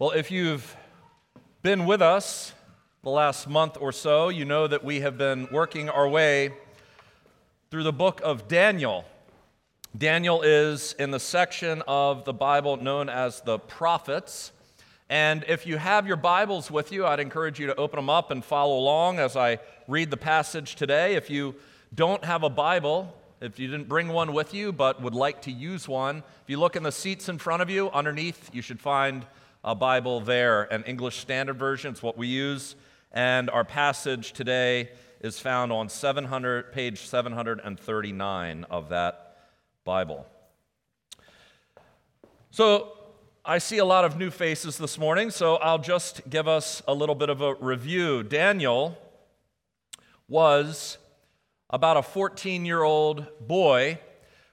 Well, 0.00 0.12
if 0.12 0.30
you've 0.30 0.74
been 1.60 1.84
with 1.84 2.00
us 2.00 2.54
the 3.02 3.10
last 3.10 3.46
month 3.46 3.76
or 3.78 3.92
so, 3.92 4.30
you 4.30 4.46
know 4.46 4.66
that 4.66 4.82
we 4.82 5.00
have 5.00 5.18
been 5.18 5.46
working 5.52 5.90
our 5.90 6.08
way 6.08 6.54
through 7.70 7.82
the 7.82 7.92
book 7.92 8.22
of 8.24 8.48
Daniel. 8.48 9.04
Daniel 9.94 10.40
is 10.40 10.94
in 10.98 11.10
the 11.10 11.20
section 11.20 11.82
of 11.86 12.24
the 12.24 12.32
Bible 12.32 12.78
known 12.78 13.10
as 13.10 13.42
the 13.42 13.58
prophets. 13.58 14.52
And 15.10 15.44
if 15.46 15.66
you 15.66 15.76
have 15.76 16.06
your 16.06 16.16
Bibles 16.16 16.70
with 16.70 16.92
you, 16.92 17.04
I'd 17.04 17.20
encourage 17.20 17.60
you 17.60 17.66
to 17.66 17.76
open 17.76 17.98
them 17.98 18.08
up 18.08 18.30
and 18.30 18.42
follow 18.42 18.78
along 18.78 19.18
as 19.18 19.36
I 19.36 19.58
read 19.86 20.10
the 20.10 20.16
passage 20.16 20.76
today. 20.76 21.14
If 21.14 21.28
you 21.28 21.56
don't 21.94 22.24
have 22.24 22.42
a 22.42 22.48
Bible, 22.48 23.14
if 23.42 23.58
you 23.58 23.68
didn't 23.68 23.90
bring 23.90 24.08
one 24.08 24.32
with 24.32 24.54
you 24.54 24.72
but 24.72 25.02
would 25.02 25.14
like 25.14 25.42
to 25.42 25.50
use 25.50 25.86
one, 25.86 26.22
if 26.42 26.48
you 26.48 26.58
look 26.58 26.74
in 26.74 26.84
the 26.84 26.90
seats 26.90 27.28
in 27.28 27.36
front 27.36 27.60
of 27.60 27.68
you, 27.68 27.90
underneath, 27.90 28.48
you 28.54 28.62
should 28.62 28.80
find 28.80 29.26
a 29.62 29.74
Bible 29.74 30.20
there, 30.20 30.62
an 30.72 30.84
English 30.84 31.18
Standard 31.18 31.58
Version. 31.58 31.92
It's 31.92 32.02
what 32.02 32.16
we 32.16 32.28
use. 32.28 32.76
And 33.12 33.50
our 33.50 33.64
passage 33.64 34.32
today 34.32 34.90
is 35.20 35.38
found 35.38 35.70
on 35.70 35.88
700, 35.88 36.72
page 36.72 37.00
739 37.00 38.64
of 38.70 38.88
that 38.88 39.36
Bible. 39.84 40.26
So 42.50 42.92
I 43.44 43.58
see 43.58 43.78
a 43.78 43.84
lot 43.84 44.04
of 44.04 44.16
new 44.16 44.30
faces 44.30 44.78
this 44.78 44.98
morning, 44.98 45.30
so 45.30 45.56
I'll 45.56 45.78
just 45.78 46.28
give 46.30 46.48
us 46.48 46.82
a 46.88 46.94
little 46.94 47.14
bit 47.14 47.28
of 47.28 47.42
a 47.42 47.54
review. 47.54 48.22
Daniel 48.22 48.96
was 50.26 50.96
about 51.68 51.98
a 51.98 52.02
14 52.02 52.64
year 52.64 52.82
old 52.82 53.26
boy 53.46 53.98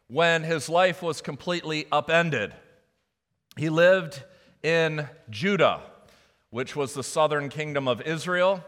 when 0.08 0.44
his 0.44 0.68
life 0.68 1.02
was 1.02 1.21
completely 1.21 1.85
upended. 1.91 2.54
He 3.55 3.70
lived 3.70 4.24
in 4.64 5.08
Judah, 5.30 5.82
which 6.50 6.76
was 6.76 6.94
the 6.94 7.04
southern 7.04 7.50
kingdom 7.50 7.88
of 7.88 8.02
Israel, 8.02 8.64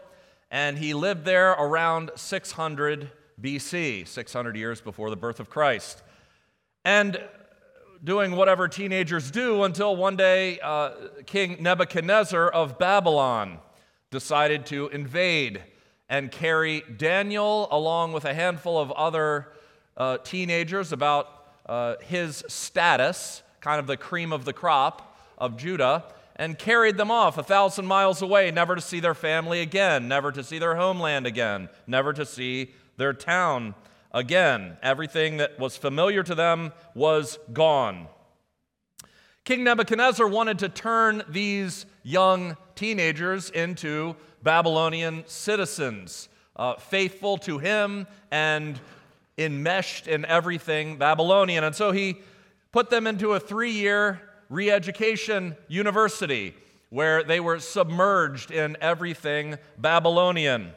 and 0.50 0.78
he 0.78 0.94
lived 0.94 1.24
there 1.24 1.52
around 1.52 2.10
600 2.16 3.10
BC, 3.40 4.06
600 4.06 4.56
years 4.56 4.80
before 4.80 5.10
the 5.10 5.16
birth 5.16 5.40
of 5.40 5.48
Christ. 5.48 6.02
And 6.84 7.20
doing 8.02 8.32
whatever 8.32 8.66
teenagers 8.66 9.30
do 9.30 9.64
until 9.64 9.94
one 9.94 10.16
day 10.16 10.58
uh, 10.60 10.92
King 11.26 11.56
Nebuchadnezzar 11.60 12.48
of 12.48 12.78
Babylon 12.78 13.58
decided 14.10 14.66
to 14.66 14.88
invade 14.88 15.62
and 16.08 16.30
carry 16.30 16.82
Daniel 16.96 17.68
along 17.70 18.12
with 18.12 18.24
a 18.24 18.34
handful 18.34 18.78
of 18.78 18.90
other 18.92 19.48
uh, 19.96 20.18
teenagers 20.18 20.92
about 20.92 21.44
uh, 21.66 21.96
his 22.02 22.42
status, 22.48 23.42
kind 23.60 23.78
of 23.78 23.86
the 23.86 23.96
cream 23.96 24.32
of 24.32 24.44
the 24.44 24.52
crop, 24.52 25.09
of 25.40 25.56
Judah 25.56 26.04
and 26.36 26.58
carried 26.58 26.96
them 26.96 27.10
off 27.10 27.36
a 27.38 27.42
thousand 27.42 27.86
miles 27.86 28.22
away, 28.22 28.50
never 28.50 28.74
to 28.74 28.80
see 28.80 29.00
their 29.00 29.14
family 29.14 29.60
again, 29.60 30.08
never 30.08 30.30
to 30.32 30.44
see 30.44 30.58
their 30.58 30.76
homeland 30.76 31.26
again, 31.26 31.68
never 31.86 32.12
to 32.12 32.24
see 32.24 32.72
their 32.96 33.12
town 33.12 33.74
again. 34.12 34.76
Everything 34.82 35.38
that 35.38 35.58
was 35.58 35.76
familiar 35.76 36.22
to 36.22 36.34
them 36.34 36.72
was 36.94 37.38
gone. 37.52 38.06
King 39.44 39.64
Nebuchadnezzar 39.64 40.28
wanted 40.28 40.58
to 40.60 40.68
turn 40.68 41.22
these 41.28 41.86
young 42.02 42.56
teenagers 42.74 43.50
into 43.50 44.14
Babylonian 44.42 45.24
citizens, 45.26 46.28
uh, 46.56 46.76
faithful 46.76 47.36
to 47.38 47.58
him 47.58 48.06
and 48.30 48.78
enmeshed 49.36 50.06
in 50.06 50.24
everything 50.24 50.96
Babylonian. 50.96 51.64
And 51.64 51.74
so 51.74 51.92
he 51.92 52.20
put 52.72 52.90
them 52.90 53.06
into 53.06 53.32
a 53.32 53.40
three 53.40 53.72
year 53.72 54.20
re 54.50 54.70
education 54.70 55.56
university 55.68 56.54
where 56.90 57.22
they 57.22 57.40
were 57.40 57.58
submerged 57.60 58.50
in 58.50 58.76
everything 58.80 59.56
Babylonian. 59.78 60.72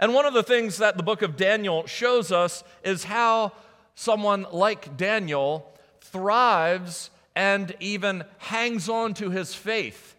And 0.00 0.14
one 0.14 0.26
of 0.26 0.34
the 0.34 0.42
things 0.42 0.78
that 0.78 0.96
the 0.96 1.02
book 1.02 1.22
of 1.22 1.36
Daniel 1.36 1.86
shows 1.86 2.32
us 2.32 2.64
is 2.82 3.04
how 3.04 3.52
someone 3.94 4.46
like 4.50 4.96
Daniel 4.96 5.72
thrives 6.00 7.10
and 7.34 7.74
even 7.80 8.24
hangs 8.38 8.88
on 8.88 9.14
to 9.14 9.30
his 9.30 9.54
faith 9.54 10.16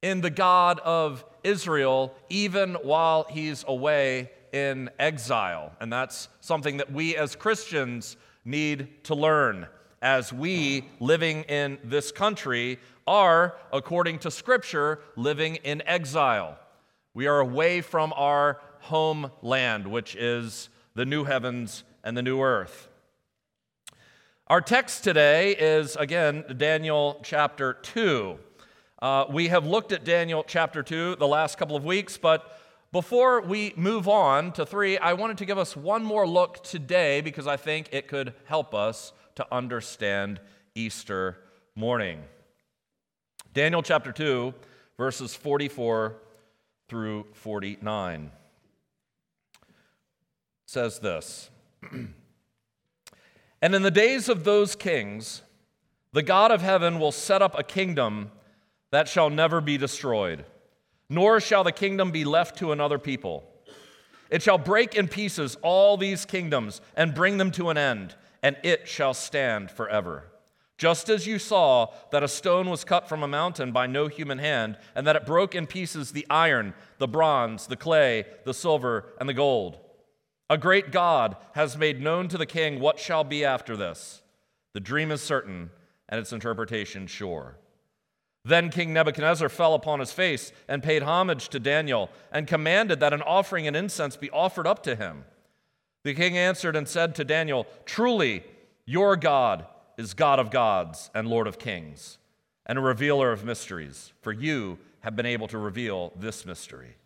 in 0.00 0.22
the 0.22 0.30
God 0.30 0.80
of 0.80 1.24
Israel, 1.44 2.14
even 2.28 2.74
while 2.74 3.26
he's 3.28 3.64
away 3.68 4.30
in 4.52 4.90
exile. 4.98 5.72
And 5.80 5.92
that's 5.92 6.28
something 6.40 6.78
that 6.78 6.90
we 6.90 7.16
as 7.16 7.36
Christians 7.36 8.16
need 8.44 9.04
to 9.04 9.14
learn 9.14 9.68
as 10.02 10.32
we 10.32 10.84
living 11.00 11.44
in 11.44 11.78
this 11.84 12.10
country 12.10 12.78
are, 13.06 13.54
according 13.72 14.18
to 14.18 14.30
Scripture, 14.30 14.98
living 15.16 15.56
in 15.56 15.80
exile. 15.86 16.58
We 17.14 17.28
are 17.28 17.38
away 17.40 17.80
from 17.80 18.12
our 18.16 18.60
homeland, 18.80 19.86
which 19.86 20.16
is 20.16 20.68
the 20.94 21.06
new 21.06 21.24
heavens 21.24 21.84
and 22.02 22.16
the 22.16 22.22
new 22.22 22.42
earth. 22.42 22.88
Our 24.48 24.60
text 24.60 25.04
today 25.04 25.52
is, 25.52 25.94
again, 25.96 26.44
Daniel 26.56 27.20
chapter 27.22 27.74
2. 27.74 28.38
Uh, 29.00 29.24
we 29.30 29.48
have 29.48 29.66
looked 29.66 29.92
at 29.92 30.04
Daniel 30.04 30.44
chapter 30.46 30.82
2 30.82 31.16
the 31.16 31.28
last 31.28 31.58
couple 31.58 31.76
of 31.76 31.84
weeks, 31.84 32.18
but 32.18 32.58
before 32.92 33.40
we 33.40 33.72
move 33.76 34.08
on 34.08 34.52
to 34.52 34.66
3, 34.66 34.98
I 34.98 35.14
wanted 35.14 35.38
to 35.38 35.44
give 35.44 35.58
us 35.58 35.76
one 35.76 36.04
more 36.04 36.26
look 36.26 36.62
today 36.62 37.20
because 37.20 37.46
I 37.46 37.56
think 37.56 37.88
it 37.92 38.08
could 38.08 38.34
help 38.44 38.74
us 38.74 39.12
to 39.36 39.46
understand 39.54 40.40
Easter 40.74 41.38
morning. 41.74 42.22
Daniel 43.54 43.82
chapter 43.82 44.12
2, 44.12 44.54
verses 44.96 45.34
44 45.34 46.16
through 46.88 47.26
49 47.32 48.30
says 50.66 50.98
this 51.00 51.50
And 53.62 53.74
in 53.74 53.82
the 53.82 53.90
days 53.90 54.28
of 54.28 54.44
those 54.44 54.74
kings, 54.74 55.42
the 56.12 56.22
God 56.22 56.50
of 56.50 56.62
heaven 56.62 56.98
will 56.98 57.12
set 57.12 57.42
up 57.42 57.58
a 57.58 57.62
kingdom 57.62 58.30
that 58.90 59.08
shall 59.08 59.30
never 59.30 59.60
be 59.60 59.78
destroyed, 59.78 60.44
nor 61.08 61.40
shall 61.40 61.64
the 61.64 61.72
kingdom 61.72 62.10
be 62.10 62.24
left 62.24 62.58
to 62.58 62.72
another 62.72 62.98
people. 62.98 63.44
It 64.30 64.42
shall 64.42 64.58
break 64.58 64.94
in 64.94 65.08
pieces 65.08 65.56
all 65.62 65.96
these 65.96 66.24
kingdoms 66.24 66.80
and 66.96 67.14
bring 67.14 67.36
them 67.36 67.50
to 67.52 67.68
an 67.68 67.76
end 67.76 68.14
and 68.42 68.56
it 68.62 68.88
shall 68.88 69.14
stand 69.14 69.70
forever. 69.70 70.24
Just 70.78 71.08
as 71.08 71.26
you 71.26 71.38
saw 71.38 71.92
that 72.10 72.24
a 72.24 72.28
stone 72.28 72.68
was 72.68 72.82
cut 72.82 73.08
from 73.08 73.22
a 73.22 73.28
mountain 73.28 73.70
by 73.70 73.86
no 73.86 74.08
human 74.08 74.38
hand, 74.38 74.76
and 74.96 75.06
that 75.06 75.14
it 75.14 75.26
broke 75.26 75.54
in 75.54 75.66
pieces 75.66 76.10
the 76.10 76.26
iron, 76.28 76.74
the 76.98 77.06
bronze, 77.06 77.68
the 77.68 77.76
clay, 77.76 78.24
the 78.44 78.54
silver, 78.54 79.06
and 79.20 79.28
the 79.28 79.34
gold. 79.34 79.78
A 80.50 80.58
great 80.58 80.90
God 80.90 81.36
has 81.54 81.78
made 81.78 82.00
known 82.00 82.26
to 82.28 82.36
the 82.36 82.46
king 82.46 82.80
what 82.80 82.98
shall 82.98 83.22
be 83.22 83.44
after 83.44 83.76
this. 83.76 84.22
The 84.74 84.80
dream 84.80 85.12
is 85.12 85.20
certain, 85.22 85.70
and 86.08 86.18
its 86.18 86.32
interpretation 86.32 87.06
sure. 87.06 87.58
Then 88.44 88.70
King 88.70 88.92
Nebuchadnezzar 88.92 89.48
fell 89.48 89.74
upon 89.74 90.00
his 90.00 90.10
face 90.10 90.50
and 90.66 90.82
paid 90.82 91.04
homage 91.04 91.48
to 91.50 91.60
Daniel, 91.60 92.10
and 92.32 92.48
commanded 92.48 92.98
that 93.00 93.12
an 93.12 93.22
offering 93.22 93.68
and 93.68 93.76
incense 93.76 94.16
be 94.16 94.30
offered 94.30 94.66
up 94.66 94.82
to 94.82 94.96
him. 94.96 95.24
The 96.04 96.14
king 96.14 96.36
answered 96.36 96.74
and 96.74 96.88
said 96.88 97.14
to 97.14 97.24
Daniel, 97.24 97.66
Truly, 97.84 98.42
your 98.84 99.16
God 99.16 99.66
is 99.96 100.14
God 100.14 100.40
of 100.40 100.50
gods 100.50 101.10
and 101.14 101.28
Lord 101.28 101.46
of 101.46 101.58
kings, 101.58 102.18
and 102.66 102.78
a 102.78 102.82
revealer 102.82 103.30
of 103.30 103.44
mysteries, 103.44 104.12
for 104.20 104.32
you 104.32 104.78
have 105.00 105.14
been 105.14 105.26
able 105.26 105.46
to 105.48 105.58
reveal 105.58 106.12
this 106.16 106.44
mystery. 106.44 106.96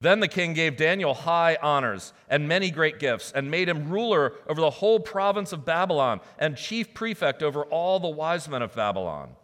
Then 0.00 0.20
the 0.20 0.28
king 0.28 0.54
gave 0.54 0.76
Daniel 0.76 1.14
high 1.14 1.56
honors 1.62 2.12
and 2.28 2.48
many 2.48 2.70
great 2.70 2.98
gifts, 2.98 3.30
and 3.32 3.50
made 3.50 3.68
him 3.68 3.90
ruler 3.90 4.32
over 4.48 4.60
the 4.60 4.70
whole 4.70 5.00
province 5.00 5.52
of 5.52 5.64
Babylon 5.64 6.20
and 6.38 6.56
chief 6.56 6.94
prefect 6.94 7.42
over 7.42 7.64
all 7.64 8.00
the 8.00 8.08
wise 8.08 8.48
men 8.48 8.62
of 8.62 8.74
Babylon. 8.74 9.36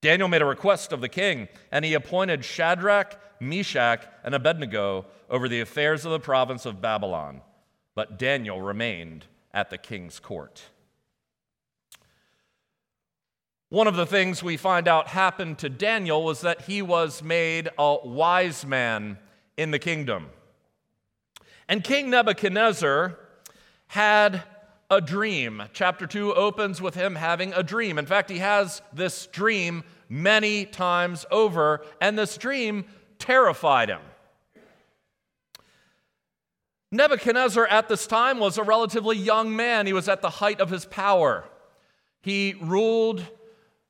Daniel 0.00 0.28
made 0.28 0.42
a 0.42 0.46
request 0.46 0.92
of 0.92 1.00
the 1.00 1.08
king, 1.08 1.48
and 1.70 1.84
he 1.84 1.94
appointed 1.94 2.44
Shadrach, 2.44 3.20
Meshach, 3.40 4.04
and 4.24 4.34
Abednego 4.34 5.06
over 5.30 5.48
the 5.48 5.60
affairs 5.60 6.04
of 6.04 6.12
the 6.12 6.20
province 6.20 6.64
of 6.66 6.80
Babylon 6.80 7.40
but 7.94 8.18
Daniel 8.18 8.60
remained 8.60 9.26
at 9.52 9.70
the 9.70 9.78
king's 9.78 10.18
court. 10.18 10.62
One 13.68 13.86
of 13.86 13.96
the 13.96 14.06
things 14.06 14.42
we 14.42 14.58
find 14.58 14.86
out 14.86 15.08
happened 15.08 15.58
to 15.60 15.70
Daniel 15.70 16.22
was 16.22 16.42
that 16.42 16.62
he 16.62 16.82
was 16.82 17.22
made 17.22 17.70
a 17.78 17.96
wise 18.04 18.66
man 18.66 19.16
in 19.56 19.70
the 19.70 19.78
kingdom. 19.78 20.26
And 21.68 21.82
King 21.82 22.10
Nebuchadnezzar 22.10 23.18
had 23.86 24.42
a 24.90 25.00
dream. 25.00 25.62
Chapter 25.72 26.06
2 26.06 26.34
opens 26.34 26.82
with 26.82 26.94
him 26.94 27.14
having 27.14 27.54
a 27.54 27.62
dream. 27.62 27.98
In 27.98 28.04
fact, 28.04 28.28
he 28.28 28.40
has 28.40 28.82
this 28.92 29.26
dream 29.28 29.84
many 30.06 30.66
times 30.66 31.24
over, 31.30 31.82
and 31.98 32.18
this 32.18 32.36
dream 32.36 32.84
terrified 33.18 33.88
him. 33.88 34.02
Nebuchadnezzar 36.94 37.66
at 37.66 37.88
this 37.88 38.06
time 38.06 38.38
was 38.38 38.58
a 38.58 38.62
relatively 38.62 39.16
young 39.16 39.56
man. 39.56 39.86
He 39.86 39.94
was 39.94 40.10
at 40.10 40.20
the 40.20 40.28
height 40.28 40.60
of 40.60 40.68
his 40.68 40.84
power. 40.84 41.46
He 42.20 42.54
ruled 42.60 43.26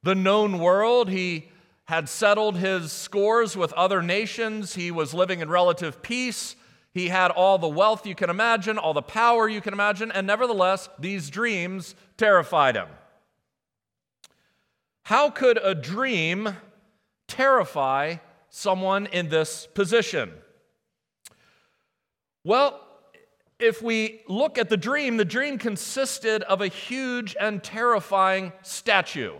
the 0.04 0.14
known 0.14 0.60
world. 0.60 1.10
He 1.10 1.49
had 1.87 2.08
settled 2.08 2.56
his 2.56 2.93
scores 2.93 3.56
with 3.56 3.72
other 3.72 4.02
nations. 4.02 4.76
He 4.76 4.93
was 4.93 5.12
living 5.12 5.40
in 5.40 5.50
relative 5.50 6.00
peace. 6.00 6.54
He 6.94 7.08
had 7.08 7.32
all 7.32 7.58
the 7.58 7.69
wealth 7.69 8.06
you 8.06 8.14
can 8.14 8.31
imagine, 8.31 8.78
all 8.78 8.94
the 8.94 9.02
power 9.02 9.49
you 9.49 9.60
can 9.60 9.72
imagine, 9.72 10.12
and 10.12 10.25
nevertheless, 10.25 10.88
these 10.96 11.28
dreams 11.28 11.96
terrified 12.16 12.76
him. 12.76 12.88
How 15.04 15.28
could 15.28 15.58
a 15.60 15.75
dream 15.75 16.56
terrify 17.26 18.16
someone 18.49 19.06
in 19.06 19.28
this 19.28 19.66
position? 19.75 20.32
Well, 22.44 22.81
if 23.62 23.81
we 23.81 24.20
look 24.26 24.59
at 24.59 24.69
the 24.69 24.76
dream, 24.76 25.17
the 25.17 25.25
dream 25.25 25.56
consisted 25.56 26.43
of 26.43 26.61
a 26.61 26.67
huge 26.67 27.37
and 27.38 27.62
terrifying 27.62 28.53
statue. 28.62 29.35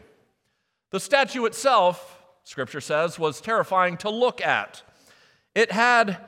The 0.91 1.01
statue 1.01 1.45
itself, 1.45 2.23
scripture 2.45 2.81
says, 2.81 3.19
was 3.19 3.41
terrifying 3.41 3.97
to 3.99 4.11
look 4.11 4.41
at. 4.41 4.83
It 5.55 5.73
had 5.73 6.19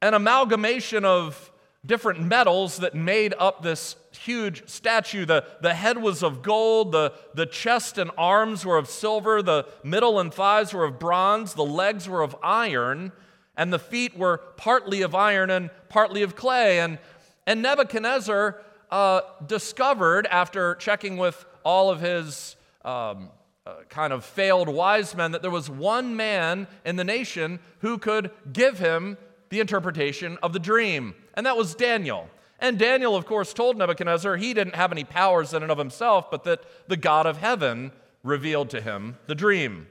an 0.00 0.14
amalgamation 0.14 1.04
of 1.04 1.52
different 1.84 2.20
metals 2.20 2.78
that 2.78 2.94
made 2.94 3.34
up 3.38 3.62
this 3.62 3.96
huge 4.12 4.68
statue. 4.68 5.24
The, 5.24 5.44
the 5.60 5.74
head 5.74 5.98
was 5.98 6.22
of 6.22 6.42
gold, 6.42 6.92
the, 6.92 7.12
the 7.34 7.46
chest 7.46 7.98
and 7.98 8.10
arms 8.18 8.64
were 8.64 8.78
of 8.78 8.88
silver, 8.88 9.42
the 9.42 9.66
middle 9.84 10.18
and 10.18 10.32
thighs 10.32 10.72
were 10.72 10.84
of 10.84 10.98
bronze, 10.98 11.54
the 11.54 11.64
legs 11.64 12.08
were 12.08 12.22
of 12.22 12.34
iron, 12.42 13.12
and 13.56 13.72
the 13.72 13.78
feet 13.78 14.16
were 14.16 14.38
partly 14.56 15.02
of 15.02 15.14
iron 15.14 15.50
and 15.50 15.70
partly 15.88 16.22
of 16.22 16.34
clay. 16.34 16.80
And 16.80 16.98
and 17.46 17.62
Nebuchadnezzar 17.62 18.60
uh, 18.90 19.20
discovered, 19.46 20.26
after 20.26 20.74
checking 20.76 21.16
with 21.16 21.44
all 21.64 21.90
of 21.90 22.00
his 22.00 22.56
um, 22.84 23.30
uh, 23.66 23.76
kind 23.88 24.12
of 24.12 24.24
failed 24.24 24.68
wise 24.68 25.14
men, 25.14 25.32
that 25.32 25.42
there 25.42 25.50
was 25.50 25.68
one 25.68 26.16
man 26.16 26.66
in 26.84 26.96
the 26.96 27.04
nation 27.04 27.58
who 27.80 27.98
could 27.98 28.30
give 28.52 28.78
him 28.78 29.16
the 29.48 29.60
interpretation 29.60 30.38
of 30.42 30.52
the 30.52 30.58
dream, 30.58 31.14
and 31.34 31.46
that 31.46 31.56
was 31.56 31.74
Daniel. 31.74 32.28
And 32.58 32.78
Daniel, 32.78 33.14
of 33.14 33.26
course, 33.26 33.52
told 33.52 33.76
Nebuchadnezzar 33.76 34.36
he 34.36 34.54
didn't 34.54 34.76
have 34.76 34.92
any 34.92 35.04
powers 35.04 35.52
in 35.52 35.62
and 35.62 35.70
of 35.70 35.78
himself, 35.78 36.30
but 36.30 36.44
that 36.44 36.64
the 36.88 36.96
God 36.96 37.26
of 37.26 37.36
heaven 37.36 37.92
revealed 38.22 38.70
to 38.70 38.80
him 38.80 39.18
the 39.26 39.34
dream. 39.34 39.88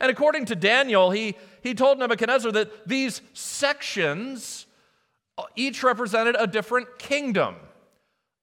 And 0.00 0.10
according 0.10 0.46
to 0.46 0.56
Daniel, 0.56 1.12
he, 1.12 1.36
he 1.62 1.74
told 1.74 1.98
Nebuchadnezzar 1.98 2.50
that 2.52 2.88
these 2.88 3.22
sections 3.34 4.66
each 5.56 5.82
represented 5.82 6.36
a 6.38 6.46
different 6.46 6.98
kingdom, 6.98 7.56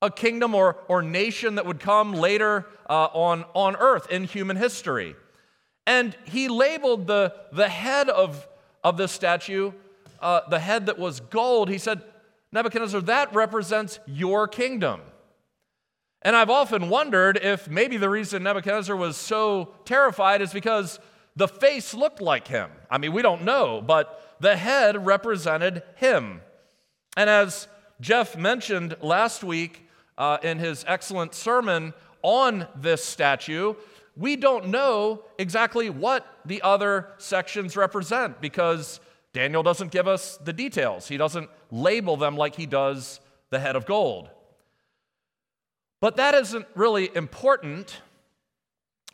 a 0.02 0.10
kingdom 0.10 0.56
or, 0.56 0.78
or 0.88 1.02
nation 1.02 1.56
that 1.56 1.66
would 1.66 1.80
come 1.80 2.14
later 2.14 2.66
uh, 2.90 3.08
on, 3.14 3.46
on 3.54 3.76
earth 3.76 4.10
in 4.12 4.24
human 4.24 4.58
history. 4.58 5.16
And 5.86 6.16
he 6.26 6.48
labeled 6.48 7.08
the, 7.08 7.34
the 7.52 7.70
head 7.70 8.10
of, 8.10 8.48
of 8.84 8.98
this 8.98 9.12
statue, 9.12 9.72
uh, 10.22 10.42
the 10.50 10.60
head 10.60 10.86
that 10.88 11.00
was 11.00 11.20
gold, 11.20 11.70
he 11.70 11.78
said, 11.78 12.02
Nebuchadnezzar, 12.52 13.02
that 13.02 13.34
represents 13.34 14.00
your 14.06 14.48
kingdom. 14.48 15.02
And 16.22 16.36
I've 16.36 16.50
often 16.50 16.90
wondered 16.90 17.38
if 17.38 17.70
maybe 17.70 17.98
the 17.98 18.10
reason 18.10 18.44
Nebuchadnezzar 18.44 18.96
was 18.96 19.16
so 19.16 19.74
terrified 19.86 20.42
is 20.42 20.52
because 20.52 21.00
the 21.36 21.48
face 21.48 21.94
looked 21.94 22.22
like 22.22 22.48
him. 22.48 22.70
I 22.90 22.98
mean, 22.98 23.14
we 23.14 23.22
don't 23.22 23.44
know, 23.44 23.82
but 23.82 24.38
the 24.42 24.58
head 24.58 25.06
represented 25.06 25.84
him. 25.96 26.42
And 27.18 27.30
as 27.30 27.68
Jeff 28.02 28.38
mentioned 28.38 28.96
last 29.02 29.44
week 29.44 29.88
uh, 30.18 30.38
in 30.44 30.60
his 30.60 30.86
excellent 30.88 31.34
sermon 31.34 31.94
on 32.22 32.68
this 32.76 33.04
statue, 33.04 33.76
we 34.16 34.36
don't 34.36 34.68
know 34.68 35.24
exactly 35.38 35.90
what 35.90 36.26
the 36.46 36.62
other 36.62 37.08
sections 37.18 37.78
represent 37.78 38.42
because 38.42 39.00
Daniel 39.34 39.64
doesn't 39.64 39.92
give 39.92 40.08
us 40.08 40.38
the 40.38 40.54
details. 40.54 41.08
He 41.08 41.18
doesn't 41.18 41.50
label 41.72 42.18
them 42.18 42.36
like 42.36 42.56
he 42.56 42.66
does 42.66 43.20
the 43.50 43.60
head 43.60 43.76
of 43.76 43.86
gold. 43.86 44.30
But 46.02 46.18
that 46.18 46.34
isn't 46.34 46.66
really 46.76 47.14
important. 47.16 48.02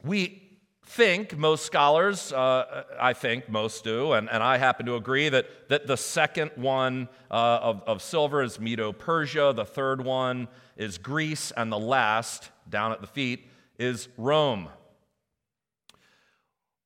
We 0.03 0.44
think, 0.85 1.37
most 1.37 1.65
scholars, 1.65 2.31
uh, 2.31 2.83
I 2.99 3.13
think 3.13 3.49
most 3.49 3.83
do, 3.83 4.13
and, 4.13 4.29
and 4.29 4.41
I 4.41 4.57
happen 4.57 4.85
to 4.85 4.95
agree, 4.95 5.29
that, 5.29 5.69
that 5.69 5.87
the 5.87 5.97
second 5.97 6.51
one 6.55 7.09
uh, 7.29 7.59
of, 7.61 7.83
of 7.87 8.01
silver 8.01 8.43
is 8.43 8.59
Medo 8.59 8.93
Persia, 8.93 9.51
the 9.55 9.65
third 9.65 10.03
one 10.03 10.47
is 10.77 10.97
Greece, 10.97 11.51
and 11.57 11.71
the 11.71 11.79
last, 11.79 12.51
down 12.69 12.91
at 12.91 13.01
the 13.01 13.07
feet, 13.07 13.47
is 13.77 14.07
Rome. 14.17 14.69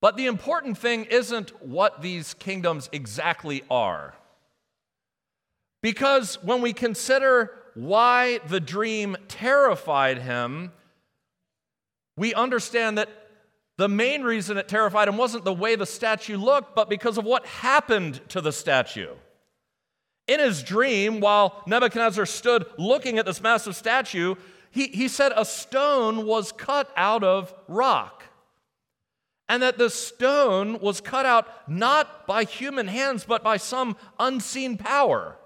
But 0.01 0.15
the 0.15 0.27
important 0.27 0.77
thing 0.77 1.05
isn't 1.05 1.49
what 1.61 2.01
these 2.01 2.33
kingdoms 2.33 2.89
exactly 2.93 3.63
are. 3.69 4.15
Because 5.81 6.41
when 6.41 6.61
we 6.61 6.73
consider 6.73 7.51
why 7.75 8.39
the 8.47 8.59
dream 8.59 9.17
terrified 9.27 10.19
him, 10.19 10.71
we 12.17 12.33
understand 12.33 12.97
that 12.97 13.09
the 13.79 13.87
main 13.87 14.23
reason 14.23 14.57
it 14.57 14.67
terrified 14.67 15.07
him 15.07 15.15
wasn't 15.15 15.45
the 15.45 15.53
way 15.53 15.77
the 15.77 15.85
statue 15.85 16.35
looked, 16.35 16.75
but 16.75 16.89
because 16.89 17.17
of 17.17 17.23
what 17.23 17.45
happened 17.45 18.19
to 18.27 18.41
the 18.41 18.51
statue. 18.51 19.15
In 20.27 20.41
his 20.41 20.63
dream, 20.63 21.21
while 21.21 21.63
Nebuchadnezzar 21.65 22.25
stood 22.25 22.65
looking 22.77 23.17
at 23.17 23.25
this 23.25 23.39
massive 23.39 23.77
statue, 23.77 24.35
he, 24.69 24.87
he 24.87 25.07
said 25.07 25.31
a 25.33 25.45
stone 25.45 26.25
was 26.25 26.51
cut 26.51 26.91
out 26.97 27.23
of 27.23 27.53
rock. 27.69 28.25
And 29.47 29.63
that 29.63 29.77
the 29.77 29.89
stone 29.89 30.79
was 30.81 30.99
cut 30.99 31.25
out 31.25 31.47
not 31.69 32.27
by 32.27 32.43
human 32.43 32.87
hands, 32.89 33.23
but 33.23 33.45
by 33.45 33.55
some 33.55 33.95
unseen 34.19 34.75
power. 34.75 35.37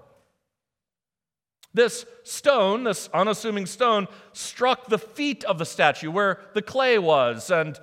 This 1.72 2.04
stone, 2.24 2.82
this 2.82 3.08
unassuming 3.14 3.66
stone, 3.66 4.08
struck 4.32 4.88
the 4.88 4.98
feet 4.98 5.44
of 5.44 5.58
the 5.58 5.66
statue 5.66 6.10
where 6.10 6.40
the 6.52 6.62
clay 6.62 6.98
was, 6.98 7.48
and 7.48 7.78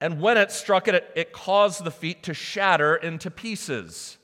and 0.00 0.20
when 0.20 0.38
it 0.38 0.50
struck 0.50 0.88
it, 0.88 1.10
it, 1.14 1.32
caused 1.32 1.84
the 1.84 1.90
feet 1.90 2.22
to 2.24 2.34
shatter 2.34 2.96
into 2.96 3.30
pieces. 3.30 4.16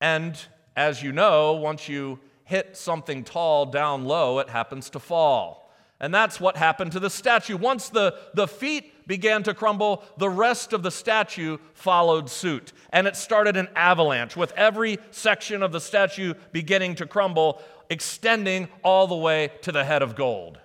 And 0.00 0.38
as 0.74 1.02
you 1.02 1.12
know, 1.12 1.52
once 1.52 1.88
you 1.88 2.20
hit 2.44 2.76
something 2.76 3.22
tall 3.22 3.66
down 3.66 4.04
low, 4.04 4.38
it 4.38 4.48
happens 4.48 4.90
to 4.90 4.98
fall. 4.98 5.70
And 6.00 6.12
that's 6.12 6.40
what 6.40 6.56
happened 6.56 6.92
to 6.92 7.00
the 7.00 7.10
statue. 7.10 7.56
Once 7.56 7.88
the, 7.88 8.18
the 8.34 8.48
feet 8.48 9.06
began 9.06 9.42
to 9.44 9.54
crumble, 9.54 10.02
the 10.16 10.28
rest 10.28 10.72
of 10.72 10.82
the 10.82 10.90
statue 10.90 11.58
followed 11.74 12.28
suit. 12.28 12.72
And 12.90 13.06
it 13.06 13.14
started 13.14 13.56
an 13.56 13.68
avalanche, 13.76 14.36
with 14.36 14.52
every 14.52 14.98
section 15.12 15.62
of 15.62 15.70
the 15.70 15.80
statue 15.80 16.34
beginning 16.50 16.96
to 16.96 17.06
crumble, 17.06 17.62
extending 17.88 18.68
all 18.82 19.06
the 19.06 19.16
way 19.16 19.52
to 19.62 19.70
the 19.70 19.84
head 19.84 20.02
of 20.02 20.16
gold. 20.16 20.58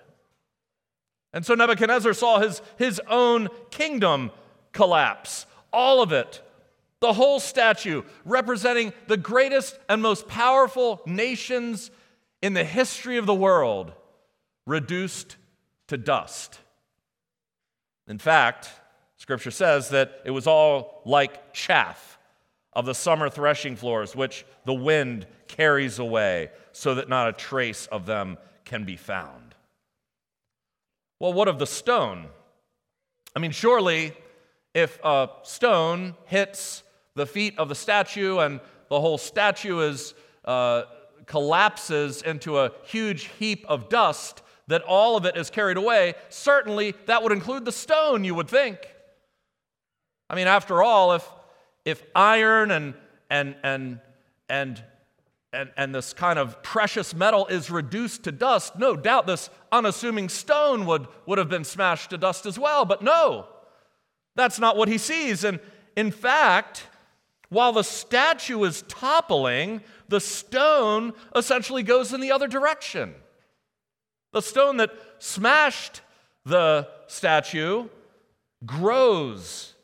And 1.32 1.44
so 1.44 1.54
Nebuchadnezzar 1.54 2.12
saw 2.14 2.40
his, 2.40 2.62
his 2.76 3.00
own 3.08 3.48
kingdom 3.70 4.30
collapse, 4.72 5.46
all 5.72 6.02
of 6.02 6.12
it. 6.12 6.42
The 7.00 7.12
whole 7.12 7.38
statue 7.38 8.02
representing 8.24 8.92
the 9.06 9.16
greatest 9.16 9.78
and 9.88 10.02
most 10.02 10.26
powerful 10.26 11.00
nations 11.06 11.90
in 12.42 12.54
the 12.54 12.64
history 12.64 13.18
of 13.18 13.26
the 13.26 13.34
world 13.34 13.92
reduced 14.66 15.36
to 15.88 15.96
dust. 15.96 16.58
In 18.06 18.18
fact, 18.18 18.68
scripture 19.16 19.50
says 19.50 19.90
that 19.90 20.22
it 20.24 20.30
was 20.30 20.46
all 20.46 21.02
like 21.04 21.52
chaff 21.52 22.18
of 22.72 22.86
the 22.86 22.94
summer 22.94 23.28
threshing 23.28 23.76
floors, 23.76 24.16
which 24.16 24.44
the 24.64 24.74
wind 24.74 25.26
carries 25.46 25.98
away, 25.98 26.50
so 26.72 26.94
that 26.94 27.08
not 27.08 27.28
a 27.28 27.32
trace 27.32 27.86
of 27.86 28.06
them 28.06 28.38
can 28.64 28.84
be 28.84 28.96
found. 28.96 29.47
Well, 31.20 31.32
what 31.32 31.48
of 31.48 31.58
the 31.58 31.66
stone? 31.66 32.26
I 33.34 33.40
mean, 33.40 33.50
surely 33.50 34.12
if 34.74 34.98
a 35.02 35.28
stone 35.42 36.14
hits 36.26 36.82
the 37.14 37.26
feet 37.26 37.58
of 37.58 37.68
the 37.68 37.74
statue 37.74 38.38
and 38.38 38.60
the 38.88 39.00
whole 39.00 39.18
statue 39.18 39.80
is 39.80 40.14
uh, 40.44 40.82
collapses 41.26 42.22
into 42.22 42.58
a 42.58 42.72
huge 42.84 43.24
heap 43.38 43.64
of 43.68 43.88
dust, 43.88 44.42
that 44.68 44.82
all 44.82 45.16
of 45.16 45.24
it 45.24 45.36
is 45.36 45.50
carried 45.50 45.76
away, 45.76 46.14
certainly 46.28 46.94
that 47.06 47.22
would 47.22 47.32
include 47.32 47.64
the 47.64 47.72
stone, 47.72 48.24
you 48.24 48.34
would 48.34 48.48
think. 48.48 48.78
I 50.30 50.34
mean, 50.34 50.46
after 50.46 50.82
all, 50.82 51.14
if, 51.14 51.28
if 51.84 52.02
iron 52.14 52.70
and, 52.70 52.94
and, 53.30 53.56
and, 53.62 54.00
and 54.48 54.82
and, 55.52 55.70
and 55.76 55.94
this 55.94 56.12
kind 56.12 56.38
of 56.38 56.62
precious 56.62 57.14
metal 57.14 57.46
is 57.46 57.70
reduced 57.70 58.24
to 58.24 58.32
dust, 58.32 58.78
no 58.78 58.96
doubt 58.96 59.26
this 59.26 59.48
unassuming 59.72 60.28
stone 60.28 60.84
would, 60.86 61.06
would 61.26 61.38
have 61.38 61.48
been 61.48 61.64
smashed 61.64 62.10
to 62.10 62.18
dust 62.18 62.44
as 62.46 62.58
well. 62.58 62.84
But 62.84 63.02
no, 63.02 63.46
that's 64.36 64.58
not 64.58 64.76
what 64.76 64.88
he 64.88 64.98
sees. 64.98 65.44
And 65.44 65.58
in 65.96 66.10
fact, 66.10 66.86
while 67.48 67.72
the 67.72 67.82
statue 67.82 68.62
is 68.64 68.82
toppling, 68.88 69.80
the 70.08 70.20
stone 70.20 71.14
essentially 71.34 71.82
goes 71.82 72.12
in 72.12 72.20
the 72.20 72.30
other 72.30 72.46
direction. 72.46 73.14
The 74.32 74.42
stone 74.42 74.76
that 74.76 74.90
smashed 75.18 76.02
the 76.44 76.88
statue 77.06 77.88
grows 78.66 79.74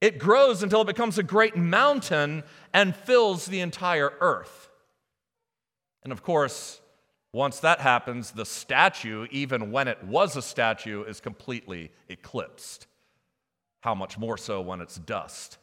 It 0.00 0.18
grows 0.18 0.62
until 0.62 0.82
it 0.82 0.86
becomes 0.86 1.18
a 1.18 1.22
great 1.22 1.56
mountain 1.56 2.44
and 2.72 2.94
fills 2.94 3.46
the 3.46 3.60
entire 3.60 4.12
earth. 4.20 4.67
And 6.02 6.12
of 6.12 6.22
course, 6.22 6.80
once 7.32 7.60
that 7.60 7.80
happens, 7.80 8.30
the 8.30 8.46
statue, 8.46 9.26
even 9.30 9.70
when 9.70 9.88
it 9.88 10.02
was 10.02 10.36
a 10.36 10.42
statue, 10.42 11.04
is 11.04 11.20
completely 11.20 11.90
eclipsed. 12.08 12.86
How 13.80 13.94
much 13.94 14.18
more 14.18 14.38
so 14.38 14.60
when 14.60 14.80
it's 14.80 14.96
dust? 14.96 15.58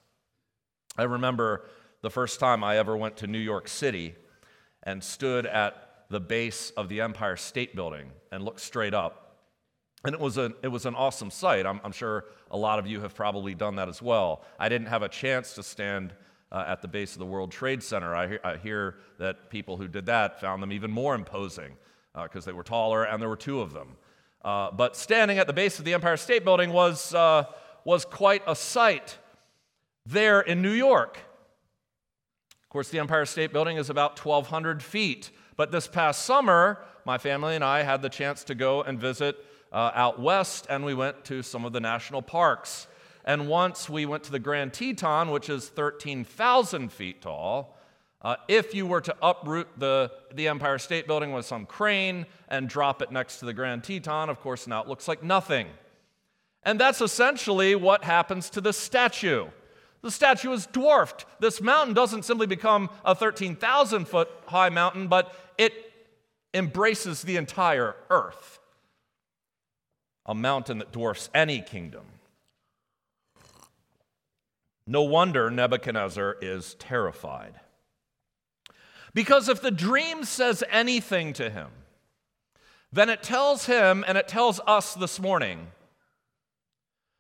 I 0.97 1.03
remember 1.03 1.65
the 2.01 2.09
first 2.09 2.39
time 2.39 2.63
I 2.63 2.77
ever 2.77 2.95
went 2.95 3.17
to 3.17 3.27
New 3.27 3.39
York 3.39 3.67
City 3.67 4.15
and 4.83 5.03
stood 5.03 5.45
at 5.45 6.05
the 6.09 6.19
base 6.19 6.71
of 6.77 6.87
the 6.87 7.01
Empire 7.01 7.35
State 7.35 7.75
Building 7.75 8.11
and 8.31 8.43
looked 8.43 8.61
straight 8.61 8.93
up. 8.93 9.37
And 10.05 10.13
it 10.13 10.21
was, 10.21 10.37
a, 10.37 10.53
it 10.61 10.67
was 10.67 10.85
an 10.85 10.93
awesome 10.93 11.31
sight. 11.31 11.65
I'm, 11.65 11.81
I'm 11.83 11.91
sure 11.91 12.25
a 12.51 12.57
lot 12.57 12.77
of 12.77 12.85
you 12.85 13.01
have 13.01 13.15
probably 13.15 13.55
done 13.55 13.75
that 13.77 13.89
as 13.89 14.03
well. 14.03 14.43
I 14.59 14.69
didn't 14.69 14.87
have 14.87 15.01
a 15.01 15.09
chance 15.09 15.55
to 15.55 15.63
stand 15.63 16.13
uh, 16.55 16.63
at 16.65 16.81
the 16.81 16.88
base 16.88 17.12
of 17.12 17.19
the 17.19 17.25
World 17.25 17.51
Trade 17.51 17.83
Center. 17.83 18.15
I 18.15 18.27
hear, 18.29 18.39
I 18.41 18.55
hear 18.55 18.95
that 19.19 19.50
people 19.50 19.75
who 19.75 19.89
did 19.89 20.05
that 20.05 20.39
found 20.39 20.63
them 20.63 20.71
even 20.71 20.89
more 20.89 21.13
imposing 21.13 21.75
because 22.13 22.47
uh, 22.47 22.51
they 22.51 22.53
were 22.53 22.63
taller 22.63 23.03
and 23.03 23.21
there 23.21 23.27
were 23.27 23.35
two 23.35 23.59
of 23.59 23.74
them. 23.74 23.97
Uh, 24.41 24.71
but 24.71 24.95
standing 24.95 25.38
at 25.38 25.47
the 25.47 25.53
base 25.53 25.79
of 25.79 25.85
the 25.85 25.93
Empire 25.93 26.15
State 26.15 26.45
Building 26.45 26.71
was, 26.71 27.13
uh, 27.13 27.43
was 27.83 28.05
quite 28.05 28.41
a 28.47 28.55
sight 28.55 29.17
there 30.05 30.39
in 30.39 30.62
New 30.62 30.71
York. 30.71 31.17
Of 32.63 32.69
course, 32.69 32.88
the 32.88 33.00
Empire 33.00 33.25
State 33.25 33.51
Building 33.51 33.75
is 33.75 33.89
about 33.89 34.17
1,200 34.17 34.81
feet. 34.81 35.31
But 35.57 35.74
this 35.74 35.88
past 35.89 36.24
summer, 36.24 36.79
my 37.03 37.17
family 37.17 37.55
and 37.55 37.65
I 37.65 37.83
had 37.83 38.01
the 38.01 38.09
chance 38.09 38.45
to 38.45 38.55
go 38.55 38.81
and 38.81 38.97
visit 38.97 39.35
uh, 39.74 39.91
out 39.93 40.21
west, 40.21 40.67
and 40.69 40.85
we 40.85 40.93
went 40.93 41.25
to 41.25 41.43
some 41.43 41.65
of 41.65 41.74
the 41.74 41.81
national 41.81 42.21
parks. 42.21 42.88
And 43.25 43.48
once 43.48 43.89
we 43.89 44.05
went 44.05 44.24
to 44.25 44.32
the 44.32 44.39
Grand 44.39 44.72
Teton, 44.72 45.32
which 45.32 45.50
is 45.50 45.67
13,000 45.67 46.91
feet 46.91 47.24
tall. 47.24 47.75
Uh, 48.22 48.36
if 48.48 48.74
you 48.74 48.86
were 48.88 49.01
to 49.01 49.15
uproot 49.22 49.67
the, 49.77 50.12
the 50.34 50.48
Empire 50.48 50.77
State 50.77 51.05
Building 51.05 51.34
with 51.34 51.46
some 51.46 51.65
crane 51.65 52.25
and 52.48 52.70
drop 52.70 53.01
it 53.01 53.12
next 53.12 53.39
to 53.39 53.46
the 53.46 53.53
Grand 53.53 53.84
Teton, 53.84 54.29
of 54.29 54.39
course, 54.39 54.67
now 54.67 54.82
it 54.82 54.88
looks 54.88 55.08
like 55.08 55.22
nothing. 55.24 55.67
And 56.63 56.79
that's 56.79 57.01
essentially 57.01 57.75
what 57.75 58.03
happens 58.03 58.50
to 58.51 58.62
the 58.62 58.74
statue. 58.74 59.48
The 60.01 60.12
statue 60.12 60.51
is 60.51 60.67
dwarfed. 60.67 61.25
This 61.39 61.62
mountain 61.62 61.94
doesn't 61.94 62.25
simply 62.25 62.48
become 62.48 62.89
a 63.03 63.15
13,000 63.15 64.05
foot 64.05 64.29
high 64.48 64.70
mountain, 64.70 65.08
but 65.08 65.36
it 65.58 65.74
embraces 66.53 67.24
the 67.24 67.38
entire 67.38 67.96
earth 68.10 68.60
a 70.25 70.34
mountain 70.34 70.79
that 70.79 70.91
dwarfs 70.91 71.29
any 71.36 71.62
kingdom. 71.62 72.05
No 74.87 75.01
wonder 75.01 75.49
Nebuchadnezzar 75.49 76.37
is 76.41 76.75
terrified. 76.75 77.59
Because 79.13 79.49
if 79.49 79.61
the 79.61 79.71
dream 79.71 80.23
says 80.23 80.63
anything 80.69 81.33
to 81.33 81.49
him, 81.49 81.69
then 82.91 83.09
it 83.09 83.23
tells 83.23 83.65
him 83.65 84.03
and 84.07 84.17
it 84.17 84.27
tells 84.27 84.59
us 84.67 84.93
this 84.93 85.19
morning 85.19 85.67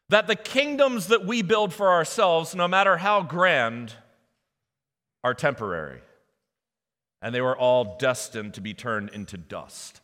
that 0.09 0.27
the 0.27 0.35
kingdoms 0.35 1.07
that 1.07 1.25
we 1.25 1.41
build 1.41 1.73
for 1.73 1.89
ourselves, 1.89 2.53
no 2.53 2.67
matter 2.67 2.97
how 2.97 3.21
grand, 3.21 3.93
are 5.23 5.33
temporary. 5.33 6.01
And 7.21 7.33
they 7.33 7.41
were 7.41 7.57
all 7.57 7.97
destined 7.97 8.53
to 8.53 8.61
be 8.61 8.73
turned 8.75 9.09
into 9.09 9.37
dust. 9.37 10.01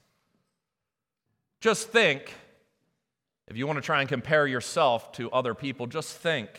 Just 1.59 1.89
think 1.89 2.33
if 3.47 3.55
you 3.55 3.67
want 3.67 3.77
to 3.77 3.85
try 3.85 3.99
and 3.99 4.09
compare 4.09 4.47
yourself 4.47 5.11
to 5.13 5.29
other 5.29 5.53
people, 5.53 5.85
just 5.85 6.17
think 6.17 6.49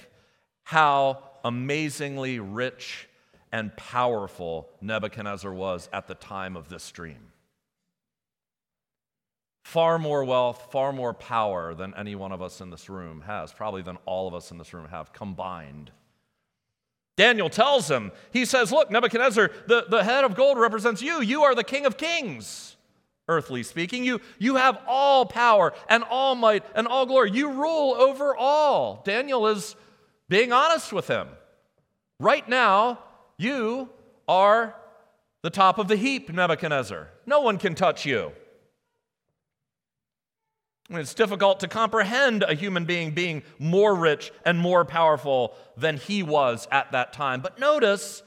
how 0.73 1.19
amazingly 1.45 2.41
rich 2.41 3.07
and 3.53 3.77
powerful 3.77 4.71
Nebuchadnezzar 4.81 5.53
was 5.53 5.91
at 5.93 6.09
the 6.09 6.15
time 6.15 6.57
of 6.57 6.71
this 6.71 6.91
dream. 6.91 7.31
Far 9.65 9.99
more 9.99 10.25
wealth, 10.25 10.69
far 10.73 10.91
more 10.91 11.13
power 11.13 11.75
than 11.75 11.95
any 11.95 12.15
one 12.15 12.33
of 12.33 12.41
us 12.41 12.63
in 12.63 12.71
this 12.71 12.89
room 12.89 13.21
has, 13.27 13.53
probably 13.53 13.83
than 13.83 13.99
all 14.07 14.27
of 14.27 14.35
us 14.35 14.51
in 14.51 14.57
this 14.57 14.73
room 14.73 14.89
have 14.89 15.13
combined. 15.13 15.91
Daniel 17.19 17.51
tells 17.51 17.91
him, 17.91 18.11
he 18.33 18.47
says, 18.47 18.73
Look, 18.73 18.91
Nebuchadnezzar, 18.91 19.51
the, 19.67 19.85
the 19.91 20.03
head 20.03 20.25
of 20.25 20.35
gold 20.35 20.59
represents 20.59 21.03
you. 21.03 21.21
You 21.21 21.43
are 21.43 21.55
the 21.55 21.65
king 21.65 21.85
of 21.85 21.99
kings 21.99 22.77
earthly 23.29 23.63
speaking. 23.63 24.05
You, 24.05 24.21
you 24.39 24.57
have 24.57 24.79
all 24.87 25.27
power 25.27 25.73
and 25.89 26.03
all 26.05 26.35
might 26.35 26.65
and 26.75 26.87
all 26.87 27.07
glory. 27.07 27.31
You 27.31 27.51
rule 27.51 27.95
over 27.95 28.35
all. 28.37 29.03
Daniel 29.05 29.47
is 29.49 29.77
being 30.29 30.53
honest 30.53 30.93
with 30.93 31.09
him. 31.09 31.29
Right 32.19 32.49
now, 32.49 33.01
you 33.37 33.89
are 34.29 34.75
the 35.43 35.51
top 35.51 35.79
of 35.79 35.89
the 35.89 35.97
heap, 35.97 36.33
Nebuchadnezzar. 36.33 37.09
No 37.27 37.41
one 37.41 37.59
can 37.59 37.75
touch 37.75 38.07
you. 38.07 38.33
It's 40.91 41.15
difficult 41.15 41.61
to 41.61 41.69
comprehend 41.69 42.43
a 42.43 42.55
human 42.55 42.85
being 42.85 43.13
being 43.13 43.43
more 43.59 43.95
rich 43.95 44.31
and 44.45 44.59
more 44.59 44.85
powerful 44.85 45.55
than 45.77 45.97
he 45.97 46.23
was 46.23 46.69
at 46.71 46.93
that 46.93 47.13
time. 47.13 47.41
But 47.41 47.59
notice 47.59 48.23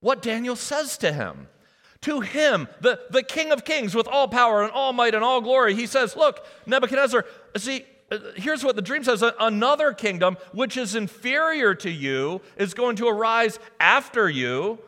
what 0.00 0.22
Daniel 0.22 0.56
says 0.56 0.98
to 0.98 1.12
him 1.12 1.48
to 2.02 2.20
him, 2.20 2.68
the, 2.80 3.00
the 3.10 3.22
King 3.22 3.52
of 3.52 3.64
Kings 3.64 3.94
with 3.94 4.08
all 4.08 4.28
power 4.28 4.62
and 4.62 4.72
all 4.72 4.92
might 4.92 5.14
and 5.14 5.24
all 5.24 5.40
glory. 5.40 5.74
He 5.74 5.86
says, 5.86 6.16
Look, 6.16 6.44
Nebuchadnezzar, 6.66 7.24
see, 7.56 7.86
Uh, 8.12 8.18
here's 8.36 8.62
what 8.62 8.76
the 8.76 8.82
dream 8.82 9.02
says 9.02 9.24
another 9.40 9.92
kingdom 9.92 10.36
which 10.52 10.76
is 10.76 10.94
inferior 10.94 11.74
to 11.74 11.90
you 11.90 12.40
is 12.56 12.74
going 12.74 12.96
to 12.96 13.08
arise 13.08 13.58
after 13.80 14.28
you, 14.28 14.78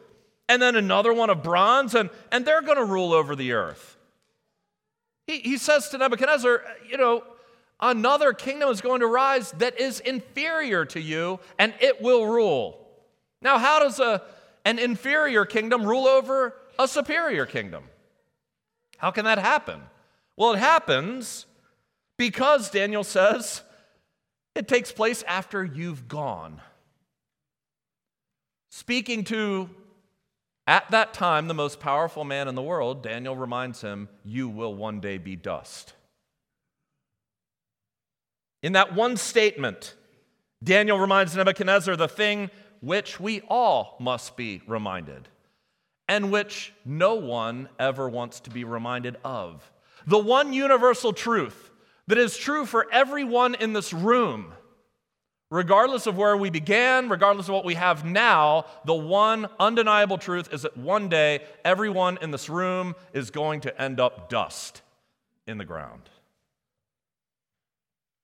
and 0.48 0.60
then 0.60 0.76
another 0.76 1.12
one 1.12 1.30
of 1.30 1.42
bronze, 1.42 1.94
and, 1.94 2.10
and 2.30 2.44
they're 2.44 2.62
going 2.62 2.78
to 2.78 2.84
rule 2.84 3.12
over 3.12 3.34
the 3.34 3.52
earth. 3.52 3.96
He, 5.26 5.38
he 5.38 5.56
says 5.56 5.88
to 5.88 5.98
Nebuchadnezzar, 5.98 6.62
You 6.88 6.98
know, 6.98 7.24
another 7.80 8.32
kingdom 8.32 8.68
is 8.68 8.80
going 8.80 9.00
to 9.00 9.06
rise 9.06 9.52
that 9.52 9.80
is 9.80 10.00
inferior 10.00 10.84
to 10.86 11.00
you, 11.00 11.40
and 11.58 11.72
it 11.80 12.02
will 12.02 12.26
rule. 12.26 12.78
Now, 13.40 13.58
how 13.58 13.78
does 13.78 14.00
a, 14.00 14.22
an 14.64 14.78
inferior 14.78 15.44
kingdom 15.44 15.84
rule 15.84 16.06
over 16.06 16.54
a 16.78 16.88
superior 16.88 17.46
kingdom. 17.46 17.84
How 18.98 19.10
can 19.10 19.24
that 19.24 19.38
happen? 19.38 19.80
Well, 20.36 20.54
it 20.54 20.58
happens 20.58 21.46
because 22.16 22.70
Daniel 22.70 23.04
says 23.04 23.62
it 24.54 24.68
takes 24.68 24.92
place 24.92 25.22
after 25.26 25.64
you've 25.64 26.08
gone. 26.08 26.60
Speaking 28.70 29.24
to, 29.24 29.70
at 30.66 30.90
that 30.90 31.12
time, 31.12 31.48
the 31.48 31.54
most 31.54 31.80
powerful 31.80 32.24
man 32.24 32.48
in 32.48 32.54
the 32.54 32.62
world, 32.62 33.02
Daniel 33.02 33.36
reminds 33.36 33.80
him, 33.80 34.08
You 34.24 34.48
will 34.48 34.74
one 34.74 35.00
day 35.00 35.18
be 35.18 35.36
dust. 35.36 35.94
In 38.62 38.72
that 38.72 38.94
one 38.94 39.16
statement, 39.16 39.94
Daniel 40.62 40.98
reminds 40.98 41.36
Nebuchadnezzar 41.36 41.96
the 41.96 42.08
thing 42.08 42.50
which 42.80 43.20
we 43.20 43.42
all 43.42 43.96
must 44.00 44.36
be 44.36 44.62
reminded 44.66 45.28
and 46.08 46.30
which 46.30 46.72
no 46.84 47.14
one 47.14 47.68
ever 47.78 48.08
wants 48.08 48.40
to 48.40 48.50
be 48.50 48.64
reminded 48.64 49.16
of. 49.24 49.70
The 50.06 50.18
one 50.18 50.52
universal 50.52 51.12
truth 51.12 51.70
that 52.06 52.18
is 52.18 52.36
true 52.36 52.66
for 52.66 52.86
everyone 52.92 53.54
in 53.54 53.72
this 53.72 53.92
room, 53.92 54.52
regardless 55.50 56.06
of 56.06 56.16
where 56.16 56.36
we 56.36 56.50
began, 56.50 57.08
regardless 57.08 57.48
of 57.48 57.54
what 57.54 57.64
we 57.64 57.74
have 57.74 58.04
now, 58.04 58.66
the 58.84 58.94
one 58.94 59.46
undeniable 59.58 60.18
truth 60.18 60.52
is 60.52 60.62
that 60.62 60.76
one 60.76 61.08
day 61.08 61.40
everyone 61.64 62.18
in 62.20 62.30
this 62.30 62.48
room 62.48 62.94
is 63.12 63.30
going 63.30 63.60
to 63.60 63.80
end 63.80 64.00
up 64.00 64.28
dust 64.28 64.82
in 65.46 65.58
the 65.58 65.64
ground. 65.64 66.10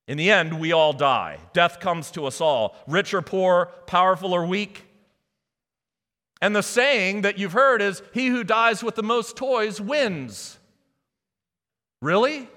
In 0.08 0.18
the 0.18 0.30
end, 0.30 0.58
we 0.58 0.72
all 0.72 0.92
die. 0.92 1.38
Death 1.52 1.78
comes 1.78 2.10
to 2.12 2.26
us 2.26 2.40
all, 2.40 2.74
rich 2.88 3.14
or 3.14 3.22
poor, 3.22 3.66
powerful 3.86 4.32
or 4.32 4.44
weak. 4.44 4.84
And 6.42 6.56
the 6.56 6.62
saying 6.62 7.22
that 7.22 7.38
you've 7.38 7.52
heard 7.52 7.80
is, 7.80 8.02
He 8.12 8.26
who 8.26 8.42
dies 8.42 8.82
with 8.82 8.96
the 8.96 9.02
most 9.02 9.36
toys 9.36 9.80
wins. 9.80 10.58
Really? 12.02 12.48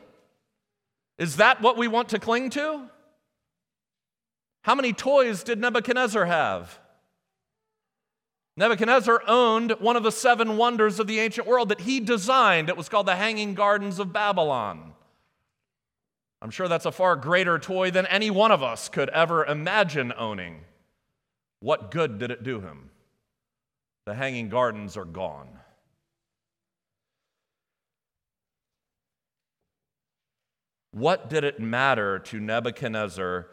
Is 1.17 1.37
that 1.37 1.61
what 1.61 1.77
we 1.77 1.87
want 1.87 2.09
to 2.09 2.19
cling 2.19 2.49
to? 2.51 2.89
How 4.63 4.75
many 4.75 4.93
toys 4.93 5.43
did 5.43 5.59
Nebuchadnezzar 5.59 6.25
have? 6.25 6.79
Nebuchadnezzar 8.55 9.23
owned 9.27 9.71
one 9.79 9.95
of 9.95 10.03
the 10.03 10.11
seven 10.11 10.57
wonders 10.57 10.99
of 10.99 11.07
the 11.07 11.19
ancient 11.19 11.47
world 11.47 11.69
that 11.69 11.81
he 11.81 11.99
designed. 11.99 12.69
It 12.69 12.77
was 12.77 12.87
called 12.87 13.07
the 13.07 13.15
Hanging 13.15 13.55
Gardens 13.55 13.99
of 13.99 14.13
Babylon. 14.13 14.93
I'm 16.41 16.51
sure 16.51 16.67
that's 16.67 16.85
a 16.85 16.91
far 16.91 17.15
greater 17.15 17.57
toy 17.57 17.89
than 17.89 18.05
any 18.07 18.29
one 18.29 18.51
of 18.51 18.61
us 18.61 18.89
could 18.89 19.09
ever 19.09 19.45
imagine 19.45 20.13
owning. 20.17 20.61
What 21.61 21.89
good 21.89 22.19
did 22.19 22.31
it 22.31 22.43
do 22.43 22.59
him? 22.59 22.89
The 24.05 24.13
hanging 24.13 24.49
gardens 24.49 24.97
are 24.97 25.05
gone. 25.05 25.47
What 30.93 31.29
did 31.29 31.43
it 31.43 31.59
matter 31.59 32.19
to 32.19 32.39
Nebuchadnezzar, 32.39 33.47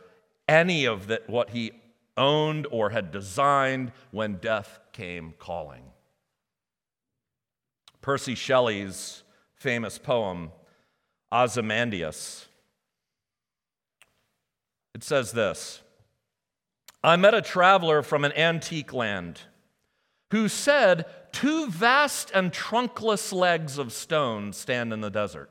any 0.46 0.84
of 0.84 1.08
that, 1.08 1.28
what 1.28 1.50
he 1.50 1.72
owned 2.16 2.66
or 2.70 2.90
had 2.90 3.10
designed 3.10 3.92
when 4.10 4.34
death 4.36 4.78
came 4.92 5.34
calling. 5.38 5.82
Percy 8.02 8.34
Shelley's 8.34 9.22
famous 9.54 9.98
poem, 9.98 10.52
Ozymandias. 11.32 12.46
It 14.94 15.02
says 15.02 15.32
this 15.32 15.80
I 17.02 17.16
met 17.16 17.34
a 17.34 17.42
traveler 17.42 18.02
from 18.02 18.24
an 18.24 18.32
antique 18.32 18.92
land 18.92 19.40
who 20.30 20.48
said, 20.48 21.06
Two 21.32 21.68
vast 21.68 22.30
and 22.34 22.52
trunkless 22.52 23.32
legs 23.32 23.78
of 23.78 23.92
stone 23.92 24.52
stand 24.52 24.92
in 24.92 25.00
the 25.00 25.10
desert. 25.10 25.50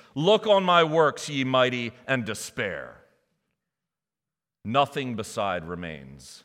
Look 0.15 0.47
on 0.47 0.63
my 0.63 0.83
works, 0.83 1.29
ye 1.29 1.43
mighty, 1.43 1.93
and 2.07 2.25
despair. 2.25 3.01
Nothing 4.63 5.15
beside 5.15 5.65
remains 5.65 6.43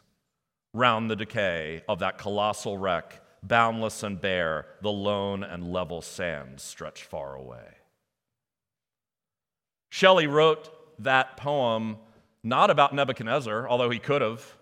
round 0.73 1.11
the 1.11 1.16
decay 1.16 1.82
of 1.88 1.99
that 2.00 2.18
colossal 2.18 2.76
wreck, 2.76 3.23
boundless 3.42 4.02
and 4.02 4.20
bare, 4.20 4.66
the 4.82 4.92
lone 4.92 5.42
and 5.42 5.73
level 5.73 6.02
sands 6.02 6.62
stretch 6.62 7.04
far 7.04 7.35
away. 7.35 7.76
Shelley 9.88 10.26
wrote 10.26 10.70
that 11.02 11.37
poem 11.37 11.96
not 12.42 12.70
about 12.70 12.94
Nebuchadnezzar, 12.94 13.68
although 13.68 13.90
he 13.90 13.99
could 13.99 14.23
have. 14.23 14.56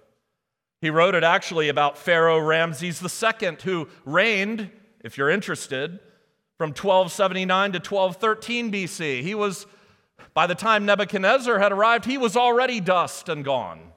He 0.81 0.91
wrote 0.91 1.15
it 1.15 1.25
actually 1.25 1.69
about 1.69 1.99
Pharaoh 1.99 2.39
Ramses 2.39 3.03
II, 3.03 3.57
who 3.65 3.89
reigned, 4.05 4.71
if 5.01 5.19
you're 5.19 5.31
interested, 5.31 5.99
from 6.59 6.71
1279 6.71 7.73
to 7.73 7.79
1213 7.79 8.73
BC. 8.73 9.23
He 9.23 9.35
was, 9.35 9.67
by 10.33 10.47
the 10.47 10.55
time 10.55 10.87
Nebuchadnezzar 10.87 11.59
had 11.59 11.73
arrived, 11.73 12.05
he 12.05 12.19
was 12.19 12.37
already 12.37 12.81
dust 12.81 13.29
and 13.29 13.45
gone. 13.45 13.93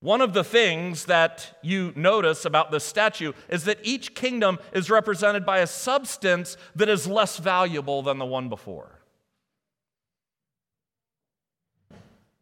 One 0.00 0.20
of 0.20 0.34
the 0.34 0.44
things 0.44 1.06
that 1.06 1.58
you 1.62 1.94
notice 1.96 2.44
about 2.44 2.70
this 2.70 2.84
statue 2.84 3.32
is 3.48 3.64
that 3.64 3.78
each 3.82 4.14
kingdom 4.14 4.58
is 4.74 4.90
represented 4.90 5.46
by 5.46 5.60
a 5.60 5.66
substance 5.66 6.58
that 6.76 6.90
is 6.90 7.06
less 7.06 7.38
valuable 7.38 8.02
than 8.02 8.18
the 8.18 8.26
one 8.26 8.50
before. 8.50 9.00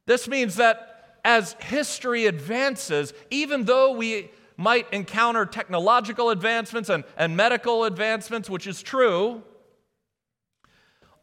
This 0.07 0.27
means 0.27 0.57
that 0.57 1.19
as 1.25 1.53
history 1.61 2.27
advances, 2.27 3.15
even 3.31 3.65
though 3.65 3.93
we 3.93 4.33
might 4.63 4.91
encounter 4.93 5.45
technological 5.45 6.31
advancements 6.31 6.89
and, 6.89 7.03
and 7.17 7.37
medical 7.37 7.83
advancements, 7.85 8.49
which 8.49 8.69
is 8.69 8.81
true, 8.81 9.43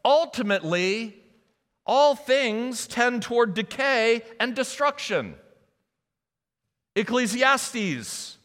ultimately, 0.04 1.16
all 1.86 2.14
things 2.14 2.86
tend 2.86 3.22
toward 3.22 3.54
decay 3.54 4.20
and 4.38 4.54
destruction. 4.54 5.34
Ecclesiastes, 6.94 8.36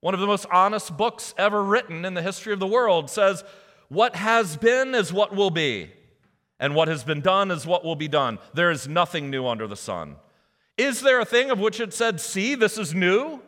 one 0.00 0.14
of 0.14 0.20
the 0.20 0.26
most 0.26 0.46
honest 0.50 0.96
books 0.96 1.34
ever 1.36 1.62
written 1.62 2.06
in 2.06 2.14
the 2.14 2.22
history 2.22 2.54
of 2.54 2.58
the 2.58 2.66
world, 2.66 3.10
says, 3.10 3.44
What 3.88 4.16
has 4.16 4.56
been 4.56 4.94
is 4.94 5.12
what 5.12 5.36
will 5.36 5.50
be, 5.50 5.90
and 6.58 6.74
what 6.74 6.88
has 6.88 7.04
been 7.04 7.20
done 7.20 7.50
is 7.50 7.66
what 7.66 7.84
will 7.84 7.96
be 7.96 8.08
done. 8.08 8.38
There 8.54 8.70
is 8.70 8.88
nothing 8.88 9.28
new 9.28 9.46
under 9.46 9.66
the 9.66 9.76
sun. 9.76 10.16
Is 10.78 11.02
there 11.02 11.20
a 11.20 11.26
thing 11.26 11.50
of 11.50 11.60
which 11.60 11.80
it 11.80 11.92
said, 11.92 12.18
See, 12.18 12.54
this 12.54 12.78
is 12.78 12.94
new? 12.94 13.42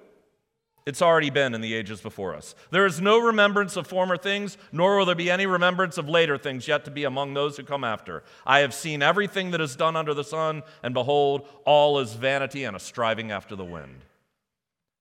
It's 0.87 1.03
already 1.03 1.31
been 1.31 1.55
in 1.55 1.61
the 1.61 1.75
ages 1.75 2.01
before 2.01 2.35
us. 2.35 2.55
There 2.71 2.87
is 2.87 3.01
no 3.01 3.19
remembrance 3.19 3.77
of 3.77 3.87
former 3.87 4.17
things, 4.17 4.57
nor 4.73 4.97
will 4.97 5.07
there 5.07 5.15
be 5.15 5.31
any 5.31 5.47
remembrance 5.47 5.99
of 5.99 6.09
later 6.09 6.39
things 6.39 6.67
yet 6.67 6.85
to 6.87 6.91
be 6.91 7.05
among 7.05 7.35
those 7.35 7.57
who 7.57 7.65
come 7.65 7.85
after. 7.85 8.23
I 8.47 8.61
have 8.61 8.73
seen 8.73 9.03
everything 9.03 9.51
that 9.51 9.61
is 9.61 9.77
done 9.77 9.95
under 9.95 10.15
the 10.15 10.25
sun, 10.25 10.63
and 10.83 10.95
behold, 10.95 11.47
all 11.65 11.99
is 11.99 12.15
vanity 12.15 12.65
and 12.65 12.75
a 12.75 12.81
striving 12.81 13.31
after 13.31 13.55
the 13.55 13.65
wind. 13.65 14.05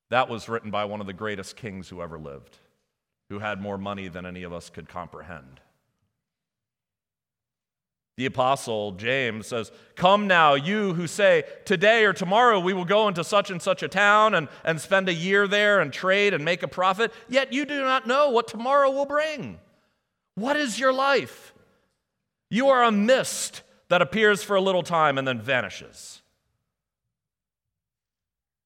That 0.09 0.29
was 0.29 0.49
written 0.49 0.71
by 0.71 0.85
one 0.85 1.01
of 1.01 1.07
the 1.07 1.13
greatest 1.13 1.55
kings 1.55 1.87
who 1.89 2.01
ever 2.01 2.19
lived, 2.19 2.57
who 3.29 3.39
had 3.39 3.61
more 3.61 3.77
money 3.77 4.07
than 4.07 4.25
any 4.25 4.43
of 4.43 4.51
us 4.51 4.69
could 4.69 4.89
comprehend. 4.89 5.61
The 8.19 8.25
apostle 8.25 8.91
James 8.91 9.47
says, 9.47 9.71
Come 9.95 10.27
now, 10.27 10.55
you 10.55 10.93
who 10.93 11.07
say, 11.07 11.45
Today 11.63 12.03
or 12.03 12.11
tomorrow 12.11 12.59
we 12.59 12.73
will 12.73 12.83
go 12.83 13.07
into 13.07 13.23
such 13.23 13.49
and 13.49 13.61
such 13.61 13.81
a 13.81 13.87
town 13.87 14.35
and, 14.35 14.49
and 14.65 14.81
spend 14.81 15.07
a 15.07 15.13
year 15.13 15.47
there 15.47 15.79
and 15.79 15.93
trade 15.93 16.33
and 16.33 16.43
make 16.43 16.61
a 16.61 16.67
profit, 16.67 17.13
yet 17.29 17.53
you 17.53 17.63
do 17.63 17.81
not 17.81 18.07
know 18.07 18.29
what 18.29 18.49
tomorrow 18.49 18.91
will 18.91 19.05
bring. 19.05 19.57
What 20.35 20.57
is 20.57 20.77
your 20.77 20.91
life? 20.91 21.53
You 22.49 22.67
are 22.67 22.83
a 22.83 22.91
mist 22.91 23.61
that 23.87 24.01
appears 24.01 24.43
for 24.43 24.57
a 24.57 24.61
little 24.61 24.83
time 24.83 25.17
and 25.17 25.25
then 25.25 25.39
vanishes. 25.39 26.21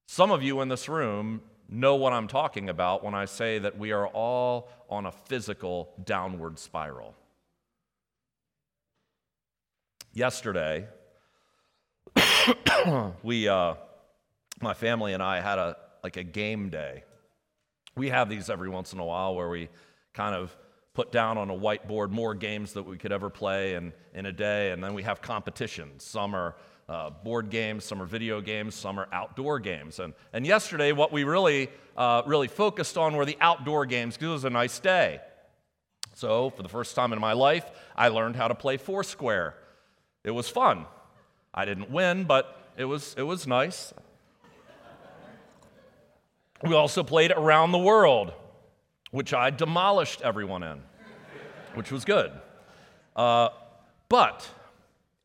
Some 0.08 0.32
of 0.32 0.42
you 0.42 0.62
in 0.62 0.68
this 0.68 0.88
room 0.88 1.42
know 1.68 1.94
what 1.94 2.12
I'm 2.12 2.26
talking 2.26 2.68
about 2.68 3.04
when 3.04 3.14
I 3.14 3.26
say 3.26 3.60
that 3.60 3.78
we 3.78 3.92
are 3.92 4.08
all 4.08 4.68
on 4.90 5.06
a 5.06 5.12
physical 5.12 5.92
downward 6.04 6.58
spiral. 6.58 7.14
Yesterday, 10.16 10.86
we, 13.24 13.48
uh, 13.48 13.74
my 14.62 14.72
family 14.72 15.12
and 15.12 15.20
I 15.20 15.40
had 15.40 15.58
a 15.58 15.76
like 16.04 16.16
a 16.16 16.22
game 16.22 16.68
day. 16.68 17.02
We 17.96 18.10
have 18.10 18.28
these 18.28 18.48
every 18.48 18.68
once 18.68 18.92
in 18.92 19.00
a 19.00 19.04
while 19.04 19.34
where 19.34 19.48
we 19.48 19.70
kind 20.12 20.36
of 20.36 20.56
put 20.92 21.10
down 21.10 21.36
on 21.36 21.50
a 21.50 21.54
whiteboard 21.54 22.10
more 22.10 22.32
games 22.32 22.74
that 22.74 22.84
we 22.84 22.96
could 22.96 23.10
ever 23.10 23.28
play 23.28 23.74
in, 23.74 23.92
in 24.14 24.26
a 24.26 24.32
day, 24.32 24.70
and 24.70 24.84
then 24.84 24.94
we 24.94 25.02
have 25.02 25.20
competitions. 25.20 26.04
Some 26.04 26.36
are 26.36 26.54
uh, 26.88 27.10
board 27.10 27.50
games, 27.50 27.84
some 27.84 28.00
are 28.00 28.06
video 28.06 28.40
games, 28.40 28.76
some 28.76 29.00
are 29.00 29.08
outdoor 29.12 29.58
games. 29.58 29.98
And, 29.98 30.14
and 30.32 30.46
yesterday, 30.46 30.92
what 30.92 31.10
we 31.10 31.24
really, 31.24 31.70
uh, 31.96 32.22
really 32.24 32.46
focused 32.46 32.96
on 32.96 33.16
were 33.16 33.24
the 33.24 33.38
outdoor 33.40 33.84
games 33.84 34.14
because 34.14 34.28
it 34.28 34.32
was 34.32 34.44
a 34.44 34.50
nice 34.50 34.78
day. 34.78 35.20
So, 36.14 36.50
for 36.50 36.62
the 36.62 36.68
first 36.68 36.94
time 36.94 37.12
in 37.12 37.18
my 37.18 37.32
life, 37.32 37.68
I 37.96 38.08
learned 38.08 38.36
how 38.36 38.46
to 38.46 38.54
play 38.54 38.76
Foursquare. 38.76 39.56
It 40.24 40.30
was 40.30 40.48
fun. 40.48 40.86
I 41.52 41.64
didn't 41.64 41.90
win, 41.90 42.24
but 42.24 42.58
it 42.76 42.86
was, 42.86 43.14
it 43.16 43.22
was 43.22 43.46
nice. 43.46 43.92
We 46.62 46.74
also 46.74 47.02
played 47.02 47.30
Around 47.30 47.72
the 47.72 47.78
World, 47.78 48.32
which 49.10 49.34
I 49.34 49.50
demolished 49.50 50.22
everyone 50.22 50.62
in, 50.62 50.80
which 51.74 51.92
was 51.92 52.04
good. 52.04 52.32
Uh, 53.14 53.50
but 54.08 54.48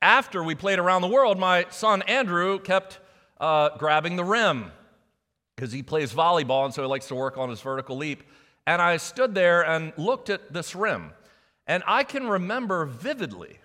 after 0.01 0.43
we 0.43 0.55
played 0.55 0.79
around 0.79 1.01
the 1.01 1.07
world, 1.07 1.39
my 1.39 1.65
son 1.69 2.01
Andrew 2.03 2.59
kept 2.59 2.99
uh, 3.39 3.77
grabbing 3.77 4.15
the 4.15 4.23
rim 4.23 4.71
because 5.55 5.71
he 5.71 5.83
plays 5.83 6.13
volleyball 6.13 6.65
and 6.65 6.73
so 6.73 6.81
he 6.81 6.87
likes 6.87 7.07
to 7.07 7.15
work 7.15 7.37
on 7.37 7.49
his 7.49 7.61
vertical 7.61 7.97
leap. 7.97 8.23
And 8.65 8.81
I 8.81 8.97
stood 8.97 9.33
there 9.33 9.65
and 9.65 9.93
looked 9.97 10.29
at 10.29 10.53
this 10.53 10.75
rim. 10.75 11.11
And 11.67 11.83
I 11.85 12.03
can 12.03 12.27
remember 12.27 12.85
vividly, 12.85 13.59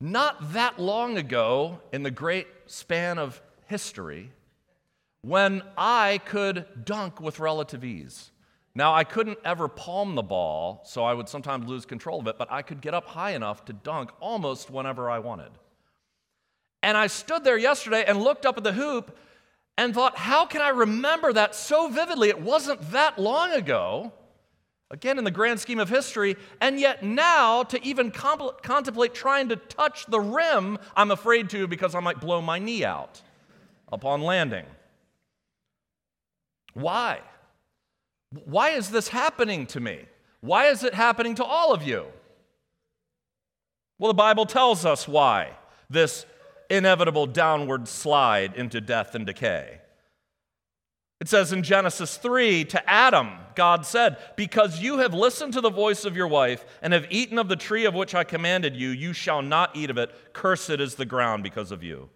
not 0.00 0.52
that 0.52 0.78
long 0.78 1.16
ago 1.16 1.80
in 1.92 2.02
the 2.02 2.10
great 2.10 2.46
span 2.66 3.18
of 3.18 3.40
history, 3.66 4.30
when 5.22 5.62
I 5.76 6.20
could 6.24 6.66
dunk 6.84 7.20
with 7.20 7.40
relative 7.40 7.84
ease. 7.84 8.30
Now, 8.76 8.94
I 8.94 9.04
couldn't 9.04 9.38
ever 9.44 9.68
palm 9.68 10.14
the 10.14 10.22
ball, 10.22 10.82
so 10.84 11.02
I 11.02 11.14
would 11.14 11.28
sometimes 11.28 11.66
lose 11.66 11.86
control 11.86 12.20
of 12.20 12.26
it, 12.26 12.36
but 12.38 12.52
I 12.52 12.62
could 12.62 12.80
get 12.80 12.94
up 12.94 13.06
high 13.06 13.32
enough 13.32 13.64
to 13.64 13.72
dunk 13.72 14.10
almost 14.20 14.70
whenever 14.70 15.10
I 15.10 15.18
wanted. 15.18 15.50
And 16.82 16.96
I 16.96 17.06
stood 17.06 17.42
there 17.42 17.56
yesterday 17.56 18.04
and 18.06 18.22
looked 18.22 18.44
up 18.44 18.58
at 18.58 18.64
the 18.64 18.74
hoop 18.74 19.18
and 19.78 19.94
thought, 19.94 20.16
how 20.16 20.46
can 20.46 20.60
I 20.60 20.68
remember 20.68 21.32
that 21.32 21.54
so 21.54 21.88
vividly? 21.88 22.28
It 22.28 22.40
wasn't 22.40 22.92
that 22.92 23.18
long 23.18 23.52
ago, 23.52 24.12
again, 24.90 25.18
in 25.18 25.24
the 25.24 25.30
grand 25.30 25.60
scheme 25.60 25.78
of 25.78 25.88
history, 25.88 26.36
and 26.60 26.78
yet 26.78 27.02
now 27.02 27.62
to 27.64 27.82
even 27.84 28.10
contemplate 28.10 29.14
trying 29.14 29.48
to 29.48 29.56
touch 29.56 30.06
the 30.06 30.20
rim, 30.20 30.78
I'm 30.96 31.10
afraid 31.10 31.50
to 31.50 31.66
because 31.66 31.94
I 31.94 32.00
might 32.00 32.20
blow 32.20 32.40
my 32.40 32.58
knee 32.58 32.84
out 32.84 33.20
upon 33.92 34.22
landing. 34.22 34.66
Why? 36.74 37.20
Why 38.44 38.70
is 38.70 38.90
this 38.90 39.08
happening 39.08 39.66
to 39.68 39.80
me? 39.80 40.04
Why 40.40 40.66
is 40.66 40.84
it 40.84 40.94
happening 40.94 41.34
to 41.36 41.44
all 41.44 41.72
of 41.72 41.82
you? 41.82 42.06
Well, 43.98 44.10
the 44.10 44.14
Bible 44.14 44.46
tells 44.46 44.84
us 44.84 45.08
why 45.08 45.52
this 45.88 46.26
inevitable 46.68 47.26
downward 47.26 47.88
slide 47.88 48.54
into 48.54 48.80
death 48.80 49.14
and 49.14 49.24
decay. 49.24 49.80
It 51.20 51.28
says 51.28 51.52
in 51.52 51.62
Genesis 51.62 52.18
3 52.18 52.64
to 52.66 52.90
Adam, 52.90 53.30
God 53.54 53.86
said, 53.86 54.18
Because 54.36 54.80
you 54.80 54.98
have 54.98 55.14
listened 55.14 55.54
to 55.54 55.62
the 55.62 55.70
voice 55.70 56.04
of 56.04 56.14
your 56.14 56.28
wife 56.28 56.64
and 56.82 56.92
have 56.92 57.06
eaten 57.08 57.38
of 57.38 57.48
the 57.48 57.56
tree 57.56 57.86
of 57.86 57.94
which 57.94 58.14
I 58.14 58.22
commanded 58.22 58.76
you, 58.76 58.90
you 58.90 59.14
shall 59.14 59.40
not 59.40 59.74
eat 59.74 59.88
of 59.88 59.96
it. 59.96 60.14
Cursed 60.34 60.70
is 60.70 60.96
the 60.96 61.06
ground 61.06 61.42
because 61.42 61.72
of 61.72 61.82
you. 61.82 62.10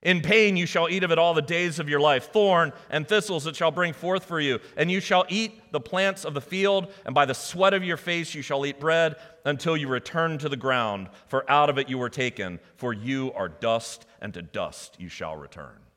In 0.00 0.22
pain 0.22 0.56
you 0.56 0.64
shall 0.64 0.88
eat 0.88 1.02
of 1.02 1.10
it 1.10 1.18
all 1.18 1.34
the 1.34 1.42
days 1.42 1.78
of 1.78 1.88
your 1.88 2.00
life. 2.00 2.32
Thorn 2.32 2.72
and 2.88 3.06
thistles 3.06 3.46
it 3.46 3.56
shall 3.56 3.72
bring 3.72 3.92
forth 3.92 4.24
for 4.24 4.40
you. 4.40 4.60
And 4.76 4.90
you 4.90 5.00
shall 5.00 5.26
eat 5.28 5.72
the 5.72 5.80
plants 5.80 6.24
of 6.24 6.34
the 6.34 6.40
field, 6.40 6.90
and 7.04 7.14
by 7.14 7.26
the 7.26 7.34
sweat 7.34 7.74
of 7.74 7.84
your 7.84 7.96
face 7.96 8.32
you 8.32 8.40
shall 8.40 8.64
eat 8.64 8.80
bread 8.80 9.16
until 9.44 9.76
you 9.76 9.88
return 9.88 10.38
to 10.38 10.48
the 10.48 10.56
ground. 10.56 11.08
For 11.26 11.50
out 11.50 11.68
of 11.68 11.78
it 11.78 11.90
you 11.90 11.98
were 11.98 12.10
taken, 12.10 12.60
for 12.76 12.94
you 12.94 13.32
are 13.34 13.48
dust, 13.48 14.06
and 14.22 14.32
to 14.34 14.40
dust 14.40 14.96
you 14.98 15.08
shall 15.08 15.36
return. 15.36 15.87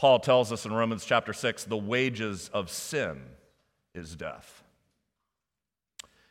Paul 0.00 0.18
tells 0.18 0.50
us 0.50 0.64
in 0.64 0.72
Romans 0.72 1.04
chapter 1.04 1.34
6 1.34 1.64
the 1.64 1.76
wages 1.76 2.48
of 2.54 2.70
sin 2.70 3.20
is 3.94 4.16
death. 4.16 4.62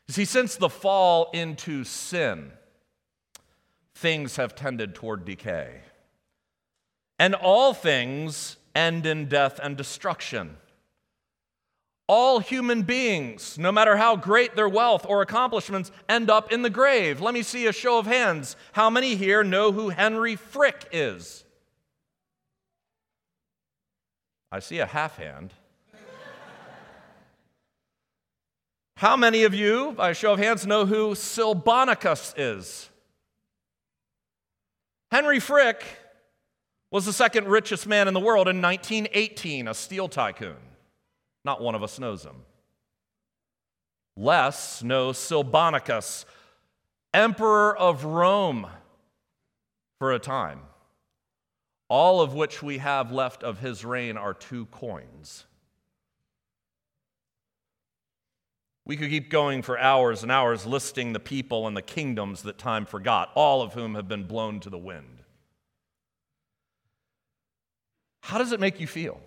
You 0.07 0.13
see, 0.15 0.25
since 0.25 0.55
the 0.55 0.69
fall 0.69 1.29
into 1.35 1.83
sin, 1.83 2.51
things 3.93 4.37
have 4.37 4.55
tended 4.55 4.95
toward 4.95 5.23
decay. 5.23 5.81
And 7.19 7.35
all 7.35 7.75
things 7.75 8.57
end 8.73 9.05
in 9.05 9.27
death 9.27 9.59
and 9.61 9.77
destruction. 9.77 10.57
All 12.07 12.39
human 12.39 12.81
beings, 12.81 13.59
no 13.59 13.71
matter 13.71 13.97
how 13.97 14.15
great 14.15 14.55
their 14.55 14.67
wealth 14.67 15.05
or 15.07 15.21
accomplishments, 15.21 15.91
end 16.09 16.31
up 16.31 16.51
in 16.51 16.63
the 16.63 16.71
grave. 16.71 17.21
Let 17.21 17.35
me 17.35 17.43
see 17.43 17.67
a 17.67 17.71
show 17.71 17.99
of 17.99 18.07
hands. 18.07 18.55
How 18.71 18.89
many 18.89 19.13
here 19.13 19.43
know 19.43 19.71
who 19.71 19.89
Henry 19.89 20.35
Frick 20.35 20.89
is? 20.91 21.45
I 24.51 24.59
see 24.59 24.79
a 24.79 24.85
half 24.85 25.17
hand. 25.17 25.53
How 28.97 29.15
many 29.15 29.43
of 29.43 29.53
you, 29.53 29.93
by 29.93 30.09
a 30.09 30.13
show 30.13 30.33
of 30.33 30.39
hands, 30.39 30.65
know 30.65 30.85
who 30.85 31.11
Silbannacus 31.11 32.33
is? 32.37 32.89
Henry 35.11 35.39
Frick 35.39 35.83
was 36.91 37.05
the 37.05 37.13
second 37.13 37.47
richest 37.47 37.87
man 37.87 38.07
in 38.07 38.13
the 38.13 38.19
world 38.19 38.47
in 38.47 38.61
1918, 38.61 39.67
a 39.67 39.73
steel 39.73 40.07
tycoon. 40.07 40.57
Not 41.45 41.61
one 41.61 41.75
of 41.75 41.83
us 41.83 41.99
knows 41.99 42.23
him. 42.23 42.35
Less 44.17 44.83
knows 44.83 45.17
Silbannacus, 45.17 46.25
emperor 47.13 47.77
of 47.77 48.03
Rome 48.03 48.67
for 49.99 50.11
a 50.11 50.19
time. 50.19 50.61
All 51.89 52.21
of 52.21 52.35
which 52.35 52.61
we 52.61 52.77
have 52.77 53.11
left 53.11 53.43
of 53.43 53.59
his 53.59 53.83
reign 53.83 54.15
are 54.15 54.33
two 54.33 54.67
coins. 54.67 55.45
We 58.85 58.95
could 58.95 59.09
keep 59.09 59.29
going 59.29 59.61
for 59.61 59.77
hours 59.77 60.23
and 60.23 60.31
hours 60.31 60.65
listing 60.65 61.13
the 61.13 61.19
people 61.19 61.67
and 61.67 61.75
the 61.75 61.81
kingdoms 61.81 62.43
that 62.43 62.57
time 62.57 62.85
forgot, 62.85 63.31
all 63.35 63.61
of 63.61 63.73
whom 63.73 63.95
have 63.95 64.07
been 64.07 64.23
blown 64.23 64.59
to 64.61 64.69
the 64.69 64.77
wind. 64.77 65.23
How 68.21 68.37
does 68.37 68.51
it 68.51 68.59
make 68.59 68.79
you 68.79 68.87
feel? 68.87 69.19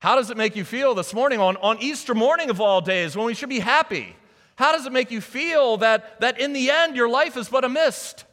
How 0.00 0.16
does 0.16 0.30
it 0.30 0.36
make 0.36 0.56
you 0.56 0.64
feel 0.64 0.94
this 0.94 1.14
morning 1.14 1.40
on, 1.40 1.56
on 1.58 1.78
Easter 1.80 2.14
morning 2.14 2.50
of 2.50 2.60
all 2.60 2.80
days 2.80 3.16
when 3.16 3.26
we 3.26 3.34
should 3.34 3.48
be 3.48 3.60
happy? 3.60 4.14
How 4.56 4.72
does 4.72 4.86
it 4.86 4.92
make 4.92 5.10
you 5.10 5.20
feel 5.20 5.78
that, 5.78 6.20
that 6.20 6.38
in 6.38 6.52
the 6.52 6.70
end 6.70 6.96
your 6.96 7.08
life 7.08 7.36
is 7.36 7.48
but 7.48 7.64
a 7.64 7.68
mist? 7.68 8.24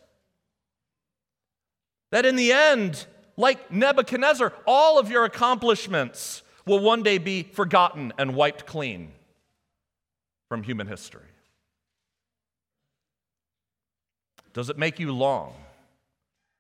That 2.12 2.26
in 2.26 2.36
the 2.36 2.52
end, 2.52 3.06
like 3.38 3.72
Nebuchadnezzar, 3.72 4.54
all 4.68 5.00
of 5.00 5.10
your 5.10 5.26
accomplishments 5.26 6.44
will 6.66 6.80
one 6.80 7.04
day 7.04 7.18
be 7.18 7.44
forgotten 7.44 8.14
and 8.18 8.36
wiped 8.36 8.66
clean 8.66 9.12
from 10.50 10.64
human 10.64 10.88
history? 10.88 11.24
Does 14.54 14.70
it 14.70 14.78
make 14.78 15.00
you 15.00 15.14
long 15.14 15.54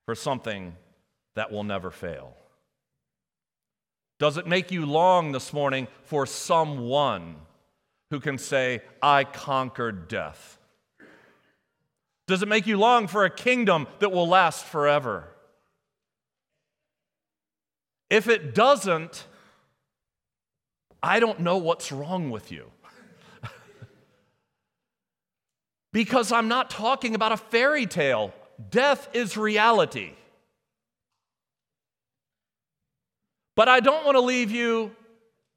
for 0.05 0.15
something 0.15 0.75
that 1.35 1.51
will 1.51 1.63
never 1.63 1.91
fail? 1.91 2.33
Does 4.17 4.37
it 4.37 4.47
make 4.47 4.71
you 4.71 4.85
long 4.85 5.31
this 5.31 5.51
morning 5.51 5.87
for 6.03 6.25
someone 6.25 7.35
who 8.11 8.19
can 8.19 8.37
say, 8.37 8.81
I 9.01 9.23
conquered 9.23 10.07
death? 10.07 10.57
Does 12.27 12.41
it 12.41 12.47
make 12.47 12.67
you 12.67 12.77
long 12.77 13.07
for 13.07 13.25
a 13.25 13.29
kingdom 13.29 13.87
that 13.99 14.11
will 14.11 14.27
last 14.27 14.63
forever? 14.63 15.27
If 18.11 18.27
it 18.27 18.53
doesn't, 18.53 19.25
I 21.01 21.21
don't 21.21 21.39
know 21.39 21.57
what's 21.57 21.93
wrong 21.93 22.29
with 22.29 22.51
you. 22.51 22.69
Because 25.93 26.31
I'm 26.31 26.47
not 26.47 26.69
talking 26.69 27.15
about 27.15 27.33
a 27.33 27.37
fairy 27.37 27.85
tale. 27.85 28.33
Death 28.69 29.09
is 29.13 29.35
reality. 29.35 30.11
But 33.55 33.67
I 33.67 33.81
don't 33.81 34.05
want 34.05 34.15
to 34.15 34.21
leave 34.21 34.51
you 34.51 34.95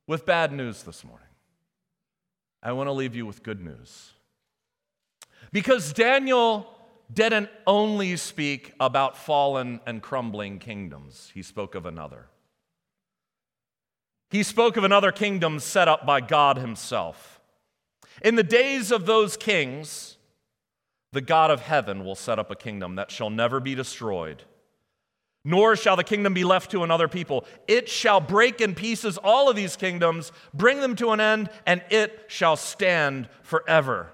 with 0.08 0.26
bad 0.26 0.52
news 0.52 0.82
this 0.82 1.04
morning. 1.04 1.28
I 2.62 2.72
want 2.72 2.88
to 2.88 2.92
leave 2.92 3.14
you 3.14 3.26
with 3.26 3.42
good 3.44 3.64
news. 3.64 4.12
Because 5.52 5.92
Daniel 5.92 6.68
didn't 7.12 7.48
only 7.66 8.16
speak 8.16 8.72
about 8.80 9.16
fallen 9.16 9.80
and 9.86 10.02
crumbling 10.02 10.58
kingdoms, 10.58 11.30
he 11.32 11.42
spoke 11.42 11.74
of 11.76 11.86
another. 11.86 12.26
He 14.30 14.42
spoke 14.42 14.76
of 14.76 14.84
another 14.84 15.12
kingdom 15.12 15.60
set 15.60 15.88
up 15.88 16.04
by 16.04 16.20
God 16.20 16.58
Himself. 16.58 17.40
In 18.22 18.36
the 18.36 18.42
days 18.42 18.90
of 18.90 19.06
those 19.06 19.36
kings, 19.36 20.16
the 21.12 21.20
God 21.20 21.50
of 21.50 21.60
heaven 21.60 22.04
will 22.04 22.14
set 22.14 22.38
up 22.38 22.50
a 22.50 22.56
kingdom 22.56 22.96
that 22.96 23.10
shall 23.10 23.30
never 23.30 23.60
be 23.60 23.74
destroyed, 23.74 24.42
nor 25.44 25.76
shall 25.76 25.96
the 25.96 26.04
kingdom 26.04 26.34
be 26.34 26.44
left 26.44 26.70
to 26.72 26.82
another 26.82 27.06
people. 27.06 27.44
It 27.68 27.88
shall 27.88 28.20
break 28.20 28.60
in 28.60 28.74
pieces 28.74 29.18
all 29.18 29.48
of 29.48 29.56
these 29.56 29.76
kingdoms, 29.76 30.32
bring 30.52 30.80
them 30.80 30.96
to 30.96 31.10
an 31.10 31.20
end, 31.20 31.50
and 31.66 31.82
it 31.90 32.24
shall 32.28 32.56
stand 32.56 33.28
forever. 33.42 34.10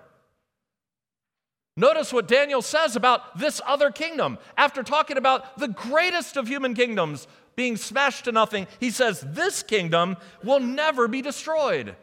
Notice 1.77 2.13
what 2.13 2.29
Daniel 2.29 2.61
says 2.61 2.97
about 2.97 3.39
this 3.39 3.61
other 3.67 3.91
kingdom. 3.91 4.39
After 4.57 4.83
talking 4.83 5.17
about 5.17 5.59
the 5.59 5.69
greatest 5.69 6.37
of 6.37 6.47
human 6.47 6.75
kingdoms 6.75 7.27
being 7.57 7.77
smashed 7.77 8.25
to 8.25 8.33
nothing, 8.33 8.67
he 8.79 8.91
says, 8.91 9.25
This 9.27 9.63
kingdom 9.63 10.17
will 10.43 10.61
never 10.61 11.09
be 11.09 11.23
destroyed. 11.23 11.97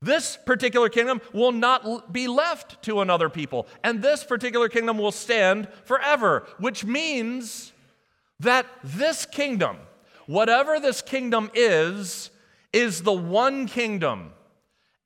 This 0.00 0.36
particular 0.44 0.88
kingdom 0.88 1.22
will 1.32 1.52
not 1.52 2.12
be 2.12 2.28
left 2.28 2.82
to 2.82 3.00
another 3.00 3.30
people, 3.30 3.66
and 3.82 4.02
this 4.02 4.22
particular 4.22 4.68
kingdom 4.68 4.98
will 4.98 5.12
stand 5.12 5.68
forever, 5.84 6.46
which 6.58 6.84
means 6.84 7.72
that 8.40 8.66
this 8.82 9.24
kingdom, 9.24 9.78
whatever 10.26 10.78
this 10.78 11.00
kingdom 11.00 11.50
is, 11.54 12.30
is 12.72 13.02
the 13.02 13.12
one 13.12 13.66
kingdom 13.66 14.32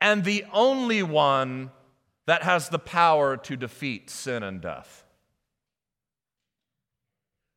and 0.00 0.24
the 0.24 0.44
only 0.52 1.02
one 1.02 1.70
that 2.26 2.42
has 2.42 2.68
the 2.68 2.78
power 2.78 3.36
to 3.36 3.56
defeat 3.56 4.10
sin 4.10 4.42
and 4.42 4.60
death. 4.60 5.04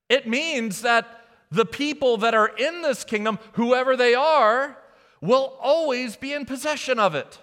It 0.10 0.28
means 0.28 0.82
that 0.82 1.21
the 1.52 1.66
people 1.66 2.18
that 2.18 2.34
are 2.34 2.48
in 2.48 2.82
this 2.82 3.04
kingdom, 3.04 3.38
whoever 3.54 3.98
they 3.98 4.16
are, 4.16 4.78
will 5.20 5.58
always 5.62 6.16
be 6.16 6.34
in 6.34 6.46
possession 6.46 6.98
of 6.98 7.14
it. 7.14 7.38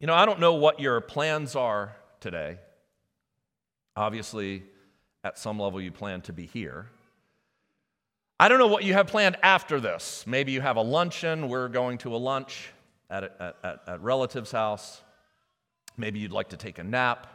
You 0.00 0.06
know, 0.06 0.14
I 0.14 0.26
don't 0.26 0.40
know 0.40 0.54
what 0.54 0.80
your 0.80 1.00
plans 1.00 1.54
are 1.54 1.96
today. 2.20 2.58
Obviously, 3.96 4.62
at 5.24 5.38
some 5.38 5.58
level, 5.58 5.80
you 5.80 5.90
plan 5.90 6.20
to 6.22 6.32
be 6.32 6.46
here. 6.46 6.90
I 8.38 8.48
don't 8.48 8.58
know 8.58 8.66
what 8.66 8.84
you 8.84 8.92
have 8.92 9.06
planned 9.06 9.38
after 9.42 9.80
this. 9.80 10.24
Maybe 10.26 10.52
you 10.52 10.60
have 10.60 10.76
a 10.76 10.82
luncheon. 10.82 11.48
We're 11.48 11.68
going 11.68 11.98
to 11.98 12.14
a 12.14 12.18
lunch 12.18 12.70
at, 13.08 13.24
a, 13.24 13.54
at, 13.62 13.80
at 13.86 14.02
relative's 14.02 14.52
house. 14.52 15.00
Maybe 15.96 16.18
you'd 16.18 16.32
like 16.32 16.50
to 16.50 16.58
take 16.58 16.78
a 16.78 16.84
nap. 16.84 17.26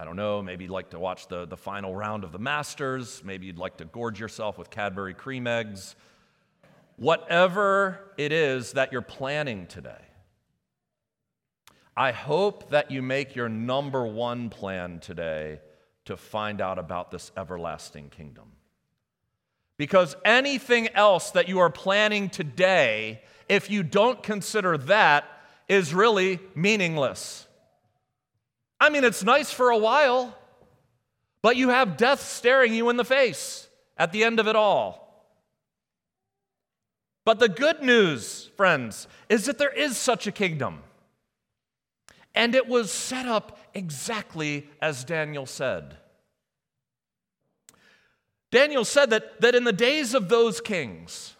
I 0.00 0.04
don't 0.04 0.14
know, 0.14 0.40
maybe 0.40 0.64
you'd 0.64 0.70
like 0.70 0.90
to 0.90 1.00
watch 1.00 1.26
the, 1.26 1.44
the 1.44 1.56
final 1.56 1.92
round 1.92 2.22
of 2.22 2.30
the 2.30 2.38
Masters. 2.38 3.20
Maybe 3.24 3.46
you'd 3.46 3.58
like 3.58 3.78
to 3.78 3.84
gorge 3.84 4.20
yourself 4.20 4.56
with 4.56 4.70
Cadbury 4.70 5.12
cream 5.12 5.48
eggs. 5.48 5.96
Whatever 6.94 8.12
it 8.16 8.30
is 8.30 8.74
that 8.74 8.92
you're 8.92 9.02
planning 9.02 9.66
today, 9.66 10.00
I 11.96 12.12
hope 12.12 12.70
that 12.70 12.92
you 12.92 13.02
make 13.02 13.34
your 13.34 13.48
number 13.48 14.06
one 14.06 14.50
plan 14.50 15.00
today 15.00 15.58
to 16.04 16.16
find 16.16 16.60
out 16.60 16.78
about 16.78 17.10
this 17.10 17.32
everlasting 17.36 18.10
kingdom. 18.10 18.52
Because 19.78 20.14
anything 20.24 20.88
else 20.94 21.32
that 21.32 21.48
you 21.48 21.58
are 21.58 21.70
planning 21.70 22.30
today, 22.30 23.22
if 23.48 23.68
you 23.68 23.82
don't 23.82 24.22
consider 24.22 24.78
that, 24.78 25.24
is 25.68 25.92
really 25.92 26.38
meaningless. 26.54 27.47
I 28.80 28.90
mean, 28.90 29.04
it's 29.04 29.24
nice 29.24 29.50
for 29.50 29.70
a 29.70 29.78
while, 29.78 30.36
but 31.42 31.56
you 31.56 31.70
have 31.70 31.96
death 31.96 32.20
staring 32.20 32.74
you 32.74 32.90
in 32.90 32.96
the 32.96 33.04
face 33.04 33.68
at 33.96 34.12
the 34.12 34.24
end 34.24 34.38
of 34.38 34.46
it 34.46 34.56
all. 34.56 35.08
But 37.24 37.40
the 37.40 37.48
good 37.48 37.82
news, 37.82 38.50
friends, 38.56 39.06
is 39.28 39.46
that 39.46 39.58
there 39.58 39.72
is 39.72 39.96
such 39.96 40.26
a 40.26 40.32
kingdom. 40.32 40.82
And 42.34 42.54
it 42.54 42.68
was 42.68 42.90
set 42.90 43.26
up 43.26 43.58
exactly 43.74 44.68
as 44.80 45.04
Daniel 45.04 45.44
said. 45.44 45.96
Daniel 48.50 48.84
said 48.84 49.10
that, 49.10 49.40
that 49.40 49.54
in 49.54 49.64
the 49.64 49.72
days 49.72 50.14
of 50.14 50.28
those 50.28 50.60
kings, 50.60 51.34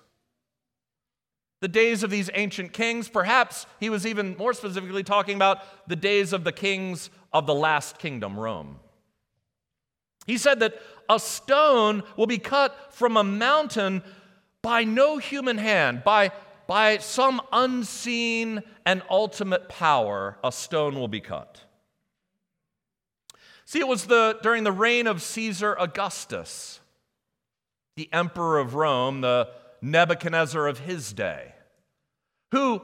the 1.60 1.68
days 1.68 2.02
of 2.02 2.10
these 2.10 2.30
ancient 2.34 2.72
kings, 2.72 3.08
perhaps 3.08 3.66
he 3.80 3.90
was 3.90 4.06
even 4.06 4.36
more 4.36 4.52
specifically 4.52 5.02
talking 5.02 5.36
about 5.36 5.88
the 5.88 5.96
days 5.96 6.32
of 6.32 6.44
the 6.44 6.52
kings 6.52 7.10
of 7.32 7.46
the 7.46 7.54
last 7.54 7.98
kingdom, 7.98 8.38
Rome. 8.38 8.80
He 10.26 10.38
said 10.38 10.60
that 10.60 10.80
a 11.08 11.18
stone 11.18 12.02
will 12.16 12.26
be 12.26 12.38
cut 12.38 12.92
from 12.92 13.16
a 13.16 13.24
mountain 13.24 14.02
by 14.62 14.84
no 14.84 15.18
human 15.18 15.56
hand, 15.56 16.04
by, 16.04 16.32
by 16.66 16.98
some 16.98 17.40
unseen 17.52 18.62
and 18.84 19.02
ultimate 19.08 19.68
power, 19.68 20.36
a 20.44 20.52
stone 20.52 20.96
will 20.96 21.08
be 21.08 21.20
cut. 21.20 21.62
See, 23.64 23.80
it 23.80 23.88
was 23.88 24.06
the, 24.06 24.38
during 24.42 24.64
the 24.64 24.72
reign 24.72 25.06
of 25.06 25.22
Caesar 25.22 25.76
Augustus, 25.78 26.80
the 27.96 28.12
emperor 28.12 28.58
of 28.58 28.74
Rome, 28.74 29.20
the 29.20 29.48
Nebuchadnezzar 29.80 30.66
of 30.66 30.80
his 30.80 31.12
day, 31.12 31.54
who 32.50 32.82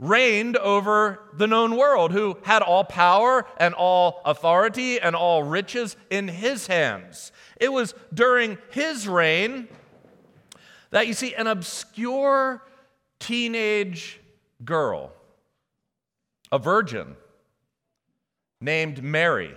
reigned 0.00 0.56
over 0.56 1.20
the 1.34 1.46
known 1.46 1.76
world, 1.76 2.10
who 2.10 2.38
had 2.42 2.62
all 2.62 2.82
power 2.82 3.46
and 3.58 3.74
all 3.74 4.20
authority 4.24 4.98
and 4.98 5.14
all 5.14 5.42
riches 5.42 5.96
in 6.08 6.26
his 6.26 6.66
hands. 6.66 7.30
It 7.60 7.70
was 7.70 7.94
during 8.12 8.58
his 8.70 9.06
reign 9.06 9.68
that 10.90 11.06
you 11.06 11.12
see 11.12 11.34
an 11.34 11.46
obscure 11.46 12.62
teenage 13.20 14.18
girl, 14.64 15.12
a 16.50 16.58
virgin 16.58 17.14
named 18.60 19.02
Mary, 19.02 19.54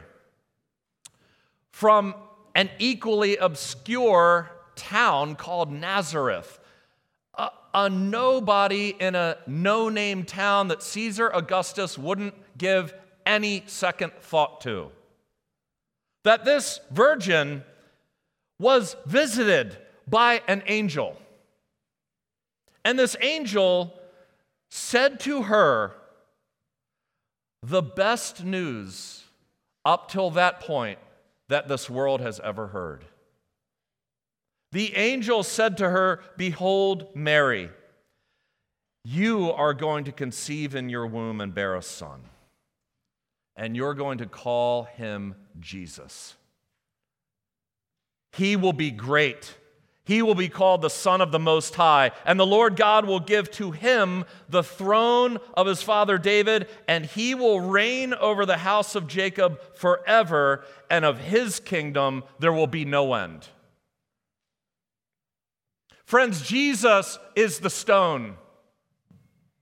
from 1.71 2.13
an 2.53 2.69
equally 2.77 3.37
obscure 3.37 4.51
town 4.75 5.35
called 5.35 5.71
Nazareth 5.71 6.59
a, 7.35 7.49
a 7.73 7.89
nobody 7.89 8.95
in 8.99 9.15
a 9.15 9.37
no 9.47 9.89
name 9.89 10.23
town 10.23 10.67
that 10.69 10.83
Caesar 10.83 11.29
Augustus 11.29 11.97
wouldn't 11.97 12.35
give 12.57 12.93
any 13.25 13.63
second 13.67 14.13
thought 14.21 14.61
to. 14.61 14.89
That 16.23 16.45
this 16.45 16.79
virgin 16.91 17.63
was 18.59 18.95
visited 19.05 19.77
by 20.07 20.41
an 20.47 20.63
angel. 20.67 21.17
And 22.85 22.97
this 22.99 23.15
angel 23.21 23.99
said 24.69 25.19
to 25.21 25.43
her, 25.43 25.93
the 27.61 27.81
best 27.81 28.43
news 28.43 29.23
up 29.85 30.11
till 30.11 30.31
that 30.31 30.59
point 30.59 30.99
that 31.47 31.67
this 31.67 31.89
world 31.89 32.19
has 32.19 32.39
ever 32.41 32.67
heard. 32.67 33.05
The 34.73 34.95
angel 34.95 35.43
said 35.43 35.77
to 35.77 35.89
her, 35.91 36.19
Behold, 36.35 37.07
Mary, 37.13 37.69
you 39.03 39.51
are 39.51 39.75
going 39.75 40.05
to 40.05 40.11
conceive 40.11 40.73
in 40.73 40.89
your 40.89 41.05
womb 41.05 41.41
and 41.41 41.53
bear 41.53 41.75
a 41.75 41.83
son, 41.83 42.21
and 43.55 43.75
you're 43.75 43.93
going 43.93 44.17
to 44.17 44.25
call 44.25 44.85
him 44.85 45.35
Jesus. 45.59 46.33
He 48.31 48.55
will 48.55 48.73
be 48.73 48.89
great. 48.89 49.57
He 50.05 50.23
will 50.23 50.33
be 50.33 50.49
called 50.49 50.81
the 50.81 50.89
Son 50.89 51.21
of 51.21 51.31
the 51.31 51.37
Most 51.37 51.75
High, 51.75 52.09
and 52.25 52.39
the 52.39 52.45
Lord 52.45 52.75
God 52.75 53.05
will 53.05 53.19
give 53.19 53.51
to 53.51 53.69
him 53.69 54.25
the 54.49 54.63
throne 54.63 55.37
of 55.53 55.67
his 55.67 55.83
father 55.83 56.17
David, 56.17 56.67
and 56.87 57.05
he 57.05 57.35
will 57.35 57.61
reign 57.61 58.15
over 58.15 58.43
the 58.43 58.57
house 58.57 58.95
of 58.95 59.07
Jacob 59.07 59.61
forever, 59.75 60.65
and 60.89 61.05
of 61.05 61.19
his 61.19 61.59
kingdom 61.59 62.23
there 62.39 62.51
will 62.51 62.65
be 62.65 62.85
no 62.85 63.13
end. 63.13 63.47
Friends, 66.13 66.43
Jesus 66.43 67.17
is 67.35 67.57
the 67.57 67.71
stone 67.71 68.35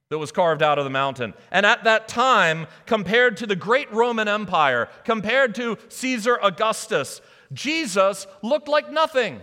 that 0.10 0.18
was 0.18 0.34
carved 0.34 0.62
out 0.62 0.78
of 0.78 0.84
the 0.84 0.90
mountain. 0.90 1.34
And 1.50 1.66
at 1.66 1.86
that 1.86 2.10
time, 2.10 2.68
compared 2.86 3.38
to 3.38 3.48
the 3.48 3.56
great 3.56 3.90
Roman 3.94 4.28
Empire, 4.28 4.90
compared 5.06 5.56
to 5.56 5.78
Caesar 5.88 6.38
Augustus, 6.44 7.22
Jesus 7.54 8.28
looked 8.42 8.68
like 8.68 8.92
nothing, 8.92 9.40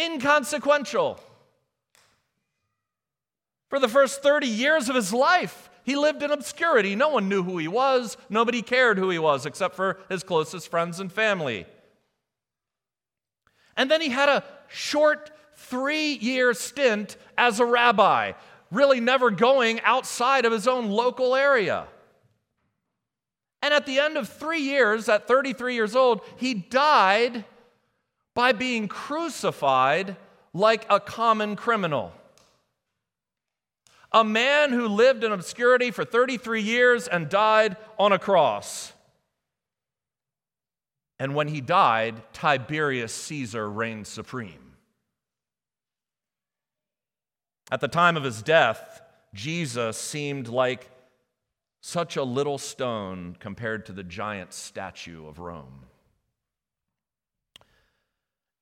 inconsequential. 0.00 1.20
For 3.68 3.78
the 3.78 3.86
first 3.86 4.24
30 4.24 4.48
years 4.48 4.88
of 4.88 4.96
his 4.96 5.12
life, 5.12 5.70
he 5.84 5.94
lived 5.94 6.24
in 6.24 6.32
obscurity. 6.32 6.96
No 6.96 7.10
one 7.10 7.28
knew 7.28 7.44
who 7.44 7.56
he 7.56 7.68
was, 7.68 8.16
nobody 8.28 8.62
cared 8.62 8.98
who 8.98 9.10
he 9.10 9.18
was 9.20 9.46
except 9.46 9.76
for 9.76 10.00
his 10.08 10.24
closest 10.24 10.68
friends 10.68 10.98
and 10.98 11.12
family. 11.12 11.66
And 13.76 13.88
then 13.88 14.00
he 14.00 14.08
had 14.08 14.28
a 14.28 14.42
short 14.70 15.30
three 15.54 16.14
year 16.14 16.54
stint 16.54 17.16
as 17.36 17.60
a 17.60 17.64
rabbi, 17.64 18.32
really 18.70 19.00
never 19.00 19.30
going 19.30 19.80
outside 19.82 20.44
of 20.44 20.52
his 20.52 20.66
own 20.66 20.88
local 20.88 21.34
area. 21.34 21.86
And 23.62 23.74
at 23.74 23.86
the 23.86 24.00
end 24.00 24.16
of 24.16 24.28
three 24.28 24.60
years, 24.60 25.08
at 25.08 25.28
33 25.28 25.74
years 25.74 25.94
old, 25.94 26.22
he 26.36 26.54
died 26.54 27.44
by 28.34 28.52
being 28.52 28.88
crucified 28.88 30.16
like 30.54 30.86
a 30.88 30.98
common 30.98 31.56
criminal. 31.56 32.12
A 34.12 34.24
man 34.24 34.72
who 34.72 34.88
lived 34.88 35.22
in 35.22 35.30
obscurity 35.30 35.90
for 35.90 36.04
33 36.04 36.62
years 36.62 37.06
and 37.06 37.28
died 37.28 37.76
on 37.98 38.12
a 38.12 38.18
cross. 38.18 38.92
And 41.20 41.34
when 41.34 41.48
he 41.48 41.60
died, 41.60 42.22
Tiberius 42.32 43.12
Caesar 43.14 43.70
reigned 43.70 44.06
supreme. 44.06 44.72
At 47.70 47.82
the 47.82 47.88
time 47.88 48.16
of 48.16 48.24
his 48.24 48.42
death, 48.42 49.02
Jesus 49.34 49.98
seemed 49.98 50.48
like 50.48 50.90
such 51.82 52.16
a 52.16 52.22
little 52.22 52.56
stone 52.56 53.36
compared 53.38 53.84
to 53.86 53.92
the 53.92 54.02
giant 54.02 54.54
statue 54.54 55.26
of 55.28 55.38
Rome. 55.38 55.84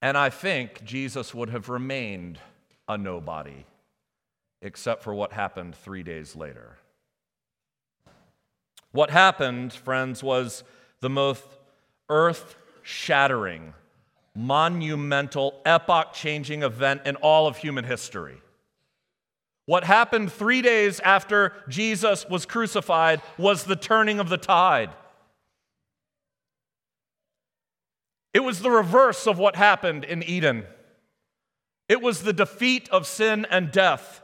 And 0.03 0.19
I 0.19 0.29
think 0.29 0.85
Jesus 0.85 1.33
would 1.33 1.51
have 1.51 1.69
remained 1.69 2.41
a 2.89 2.99
nobody, 2.99 3.67
except 4.63 5.05
for 5.05 5.15
what 5.15 5.33
happened 5.33 5.77
three 5.77 6.03
days 6.03 6.35
later. 6.35 6.79
What 8.91 9.11
happened, 9.11 9.73
friends, 9.73 10.25
was 10.25 10.65
the 11.01 11.11
most 11.11 11.45
earth 12.09 12.57
shattering, 12.83 13.75
monumental, 14.35 15.61
epoch 15.65 16.13
changing 16.13 16.63
event 16.63 17.03
in 17.05 17.17
all 17.17 17.47
of 17.47 17.57
human 17.57 17.85
history. 17.85 18.41
What 19.67 19.85
happened 19.85 20.33
three 20.33 20.63
days 20.63 20.99
after 21.01 21.53
Jesus 21.69 22.27
was 22.29 22.47
crucified 22.47 23.21
was 23.37 23.65
the 23.65 23.77
turning 23.77 24.19
of 24.19 24.31
the 24.31 24.39
tide. 24.39 24.91
It 28.33 28.41
was 28.41 28.61
the 28.61 28.71
reverse 28.71 29.27
of 29.27 29.39
what 29.39 29.57
happened 29.57 30.05
in 30.05 30.23
Eden. 30.23 30.65
It 31.89 32.01
was 32.01 32.23
the 32.23 32.33
defeat 32.33 32.89
of 32.91 33.07
sin 33.07 33.47
and 33.51 33.71
death. 33.71 34.23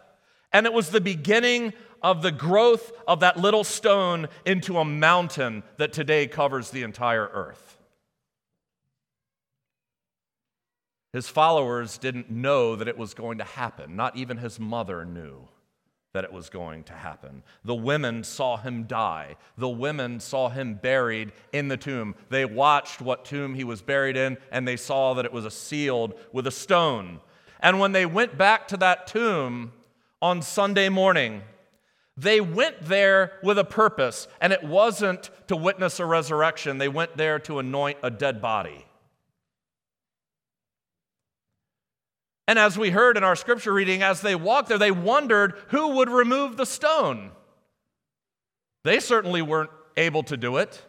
And 0.52 0.66
it 0.66 0.72
was 0.72 0.90
the 0.90 1.00
beginning 1.00 1.72
of 2.02 2.22
the 2.22 2.30
growth 2.30 2.92
of 3.08 3.20
that 3.20 3.38
little 3.38 3.64
stone 3.64 4.28
into 4.46 4.78
a 4.78 4.84
mountain 4.84 5.62
that 5.78 5.92
today 5.92 6.26
covers 6.26 6.70
the 6.70 6.82
entire 6.82 7.28
earth. 7.32 7.73
His 11.14 11.28
followers 11.28 11.96
didn't 11.96 12.28
know 12.28 12.74
that 12.74 12.88
it 12.88 12.98
was 12.98 13.14
going 13.14 13.38
to 13.38 13.44
happen. 13.44 13.94
Not 13.94 14.16
even 14.16 14.36
his 14.36 14.58
mother 14.58 15.04
knew 15.04 15.46
that 16.12 16.24
it 16.24 16.32
was 16.32 16.50
going 16.50 16.82
to 16.84 16.92
happen. 16.92 17.44
The 17.64 17.72
women 17.72 18.24
saw 18.24 18.56
him 18.56 18.82
die. 18.82 19.36
The 19.56 19.68
women 19.68 20.18
saw 20.18 20.48
him 20.48 20.74
buried 20.74 21.30
in 21.52 21.68
the 21.68 21.76
tomb. 21.76 22.16
They 22.30 22.44
watched 22.44 23.00
what 23.00 23.24
tomb 23.24 23.54
he 23.54 23.62
was 23.62 23.80
buried 23.80 24.16
in, 24.16 24.38
and 24.50 24.66
they 24.66 24.76
saw 24.76 25.14
that 25.14 25.24
it 25.24 25.32
was 25.32 25.54
sealed 25.54 26.14
with 26.32 26.48
a 26.48 26.50
stone. 26.50 27.20
And 27.60 27.78
when 27.78 27.92
they 27.92 28.06
went 28.06 28.36
back 28.36 28.66
to 28.68 28.76
that 28.78 29.06
tomb 29.06 29.70
on 30.20 30.42
Sunday 30.42 30.88
morning, 30.88 31.42
they 32.16 32.40
went 32.40 32.82
there 32.82 33.38
with 33.40 33.60
a 33.60 33.64
purpose, 33.64 34.26
and 34.40 34.52
it 34.52 34.64
wasn't 34.64 35.30
to 35.46 35.54
witness 35.54 36.00
a 36.00 36.06
resurrection. 36.06 36.78
They 36.78 36.88
went 36.88 37.16
there 37.16 37.38
to 37.38 37.60
anoint 37.60 37.98
a 38.02 38.10
dead 38.10 38.42
body. 38.42 38.83
And 42.46 42.58
as 42.58 42.76
we 42.76 42.90
heard 42.90 43.16
in 43.16 43.24
our 43.24 43.36
scripture 43.36 43.72
reading, 43.72 44.02
as 44.02 44.20
they 44.20 44.34
walked 44.34 44.68
there, 44.68 44.78
they 44.78 44.90
wondered 44.90 45.54
who 45.68 45.96
would 45.96 46.10
remove 46.10 46.56
the 46.56 46.66
stone. 46.66 47.30
They 48.84 49.00
certainly 49.00 49.40
weren't 49.40 49.70
able 49.96 50.22
to 50.24 50.36
do 50.36 50.58
it. 50.58 50.82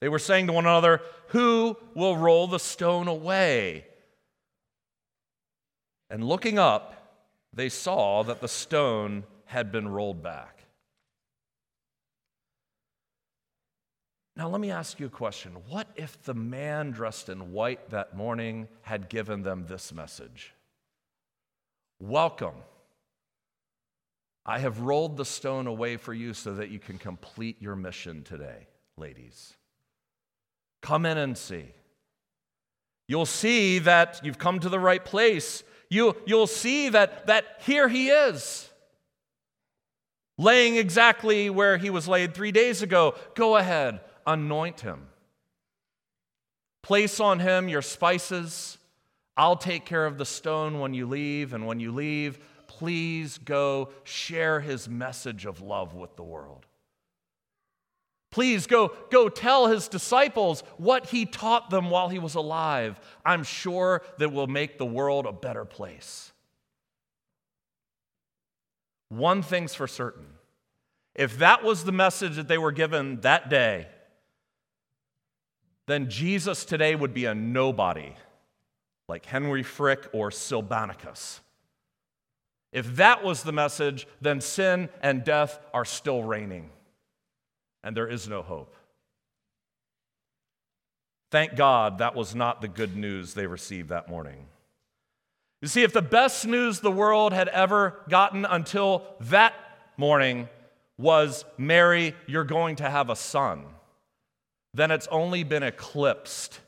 They 0.00 0.08
were 0.08 0.18
saying 0.18 0.46
to 0.46 0.52
one 0.52 0.64
another, 0.64 1.02
Who 1.28 1.76
will 1.94 2.16
roll 2.16 2.46
the 2.46 2.58
stone 2.58 3.08
away? 3.08 3.86
And 6.08 6.24
looking 6.24 6.58
up, 6.58 6.94
they 7.52 7.68
saw 7.68 8.22
that 8.22 8.40
the 8.40 8.48
stone 8.48 9.24
had 9.46 9.72
been 9.72 9.88
rolled 9.88 10.22
back. 10.22 10.55
Now, 14.36 14.50
let 14.50 14.60
me 14.60 14.70
ask 14.70 15.00
you 15.00 15.06
a 15.06 15.10
question. 15.10 15.56
What 15.68 15.88
if 15.96 16.22
the 16.22 16.34
man 16.34 16.90
dressed 16.90 17.30
in 17.30 17.52
white 17.52 17.88
that 17.90 18.14
morning 18.14 18.68
had 18.82 19.08
given 19.08 19.42
them 19.42 19.64
this 19.66 19.94
message? 19.94 20.52
Welcome. 21.98 22.56
I 24.44 24.58
have 24.58 24.80
rolled 24.80 25.16
the 25.16 25.24
stone 25.24 25.66
away 25.66 25.96
for 25.96 26.12
you 26.12 26.34
so 26.34 26.54
that 26.54 26.68
you 26.68 26.78
can 26.78 26.98
complete 26.98 27.56
your 27.60 27.76
mission 27.76 28.22
today, 28.22 28.68
ladies. 28.98 29.54
Come 30.82 31.06
in 31.06 31.16
and 31.16 31.36
see. 31.36 31.64
You'll 33.08 33.26
see 33.26 33.78
that 33.80 34.20
you've 34.22 34.38
come 34.38 34.60
to 34.60 34.68
the 34.68 34.78
right 34.78 35.04
place. 35.04 35.64
You, 35.88 36.14
you'll 36.26 36.46
see 36.46 36.90
that, 36.90 37.26
that 37.28 37.44
here 37.60 37.88
he 37.88 38.08
is, 38.10 38.68
laying 40.36 40.76
exactly 40.76 41.48
where 41.48 41.78
he 41.78 41.88
was 41.88 42.06
laid 42.06 42.34
three 42.34 42.52
days 42.52 42.82
ago. 42.82 43.14
Go 43.34 43.56
ahead, 43.56 44.00
anoint 44.26 44.80
him. 44.80 45.08
Place 46.82 47.20
on 47.20 47.40
him 47.40 47.68
your 47.68 47.82
spices. 47.82 48.78
I'll 49.36 49.56
take 49.56 49.84
care 49.84 50.06
of 50.06 50.18
the 50.18 50.24
stone 50.24 50.80
when 50.80 50.94
you 50.94 51.06
leave, 51.06 51.52
and 51.52 51.66
when 51.66 51.80
you 51.80 51.92
leave, 51.92 52.38
please 52.66 53.38
go 53.38 53.90
share 54.04 54.60
his 54.60 54.88
message 54.88 55.46
of 55.46 55.60
love 55.60 55.94
with 55.94 56.16
the 56.16 56.22
world. 56.22 56.66
Please 58.30 58.66
go, 58.66 58.92
go 59.10 59.28
tell 59.28 59.66
his 59.66 59.88
disciples 59.88 60.62
what 60.76 61.06
he 61.06 61.24
taught 61.24 61.70
them 61.70 61.90
while 61.90 62.08
he 62.08 62.18
was 62.18 62.34
alive. 62.34 63.00
I'm 63.24 63.44
sure 63.44 64.02
that 64.18 64.32
will 64.32 64.46
make 64.46 64.78
the 64.78 64.86
world 64.86 65.26
a 65.26 65.32
better 65.32 65.64
place. 65.64 66.32
One 69.08 69.42
thing's 69.42 69.74
for 69.74 69.86
certain 69.86 70.26
if 71.14 71.38
that 71.38 71.64
was 71.64 71.84
the 71.84 71.92
message 71.92 72.36
that 72.36 72.46
they 72.46 72.58
were 72.58 72.72
given 72.72 73.22
that 73.22 73.48
day, 73.48 73.88
then 75.86 76.10
Jesus 76.10 76.64
today 76.64 76.94
would 76.94 77.14
be 77.14 77.26
a 77.26 77.34
nobody 77.34 78.12
like 79.08 79.26
Henry 79.26 79.62
Frick 79.62 80.08
or 80.12 80.30
Silbannacus. 80.30 81.40
If 82.72 82.96
that 82.96 83.22
was 83.22 83.42
the 83.42 83.52
message, 83.52 84.06
then 84.20 84.40
sin 84.40 84.88
and 85.00 85.24
death 85.24 85.58
are 85.72 85.84
still 85.84 86.22
reigning, 86.22 86.70
and 87.82 87.96
there 87.96 88.08
is 88.08 88.28
no 88.28 88.42
hope. 88.42 88.74
Thank 91.30 91.56
God 91.56 91.98
that 91.98 92.14
was 92.14 92.34
not 92.34 92.60
the 92.60 92.68
good 92.68 92.96
news 92.96 93.34
they 93.34 93.46
received 93.46 93.88
that 93.88 94.08
morning. 94.08 94.46
You 95.62 95.68
see, 95.68 95.82
if 95.82 95.92
the 95.92 96.02
best 96.02 96.46
news 96.46 96.80
the 96.80 96.90
world 96.90 97.32
had 97.32 97.48
ever 97.48 97.98
gotten 98.08 98.44
until 98.44 99.04
that 99.20 99.54
morning 99.96 100.48
was 100.98 101.44
Mary, 101.56 102.14
you're 102.26 102.44
going 102.44 102.76
to 102.76 102.90
have 102.90 103.10
a 103.10 103.16
son, 103.16 103.64
then 104.76 104.90
it's 104.90 105.06
only 105.08 105.42
been 105.42 105.62
eclipsed, 105.62 106.60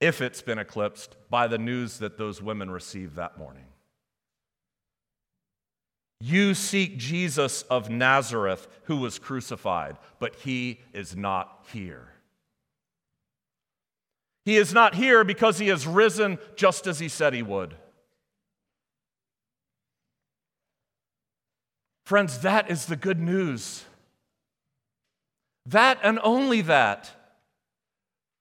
if 0.00 0.20
it's 0.20 0.42
been 0.42 0.58
eclipsed, 0.58 1.16
by 1.30 1.46
the 1.46 1.58
news 1.58 1.98
that 1.98 2.18
those 2.18 2.42
women 2.42 2.70
received 2.70 3.16
that 3.16 3.38
morning. 3.38 3.64
You 6.20 6.54
seek 6.54 6.98
Jesus 6.98 7.62
of 7.62 7.88
Nazareth 7.88 8.68
who 8.84 8.98
was 8.98 9.18
crucified, 9.18 9.96
but 10.18 10.36
he 10.36 10.80
is 10.92 11.16
not 11.16 11.64
here. 11.72 12.08
He 14.44 14.56
is 14.56 14.74
not 14.74 14.94
here 14.94 15.24
because 15.24 15.58
he 15.58 15.68
has 15.68 15.86
risen 15.86 16.38
just 16.56 16.86
as 16.86 16.98
he 16.98 17.08
said 17.08 17.32
he 17.32 17.42
would. 17.42 17.74
Friends, 22.04 22.40
that 22.40 22.70
is 22.70 22.86
the 22.86 22.96
good 22.96 23.20
news. 23.20 23.84
That 25.66 25.98
and 26.02 26.18
only 26.22 26.60
that. 26.62 27.12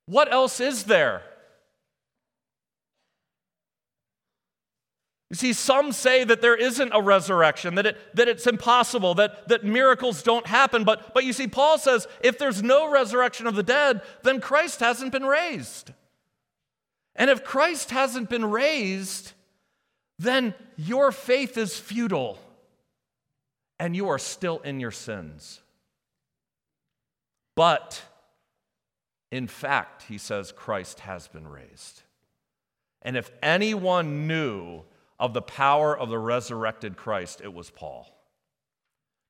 What 0.10 0.34
else 0.34 0.60
is 0.60 0.86
there? 0.86 1.22
You 5.30 5.36
see, 5.36 5.54
some 5.54 5.92
say 5.92 6.24
that 6.24 6.42
there 6.42 6.56
isn't 6.56 6.92
a 6.92 7.00
resurrection, 7.00 7.76
that, 7.76 7.86
it, 7.86 8.16
that 8.16 8.28
it's 8.28 8.48
impossible, 8.48 9.14
that, 9.14 9.48
that 9.50 9.64
miracles 9.64 10.24
don't 10.24 10.48
happen. 10.48 10.84
But, 10.84 11.14
but 11.14 11.26
you 11.26 11.32
see, 11.34 11.46
Paul 11.46 11.78
says 11.78 12.08
if 12.22 12.40
there's 12.40 12.64
no 12.64 12.90
resurrection 12.90 13.46
of 13.46 13.54
the 13.54 13.62
dead, 13.62 14.02
then 14.24 14.42
Christ 14.42 14.80
hasn't 14.80 15.12
been 15.12 15.26
raised. 15.26 15.94
And 17.16 17.30
if 17.30 17.44
Christ 17.44 17.92
hasn't 17.92 18.32
been 18.32 18.46
raised, 18.46 19.34
then 20.18 20.56
your 20.76 21.12
faith 21.12 21.56
is 21.56 21.78
futile 21.78 22.40
and 23.78 23.96
you 23.96 24.10
are 24.10 24.18
still 24.18 24.58
in 24.62 24.80
your 24.80 24.90
sins. 24.90 25.62
But 27.56 28.02
in 29.32 29.48
fact, 29.48 30.04
he 30.04 30.18
says 30.18 30.52
Christ 30.52 31.02
has 31.02 31.28
been 31.28 31.48
raised. 31.48 32.04
And 33.02 33.16
if 33.16 33.32
anyone 33.42 34.28
knew 34.28 34.84
of 35.20 35.34
the 35.34 35.42
power 35.42 35.98
of 35.98 36.10
the 36.10 36.18
resurrected 36.18 36.98
Christ, 36.98 37.42
it 37.44 37.54
was 37.54 37.70
Paul. 37.70 38.08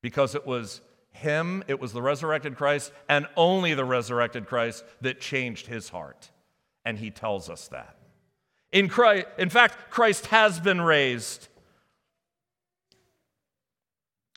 Because 0.02 0.36
it 0.36 0.46
was 0.46 0.82
him, 1.12 1.64
it 1.68 1.80
was 1.80 1.92
the 1.92 2.02
resurrected 2.02 2.56
Christ, 2.56 2.92
and 3.10 3.28
only 3.36 3.74
the 3.74 3.86
resurrected 3.86 4.48
Christ 4.48 4.86
that 5.02 5.20
changed 5.20 5.68
his 5.68 5.90
heart. 5.90 6.32
And 6.86 6.98
he 6.98 7.12
tells 7.12 7.50
us 7.50 7.68
that. 7.70 7.98
In, 8.72 8.88
Christ, 8.88 9.28
in 9.38 9.50
fact, 9.50 9.90
Christ 9.90 10.28
has 10.28 10.60
been 10.60 10.80
raised. 10.80 11.48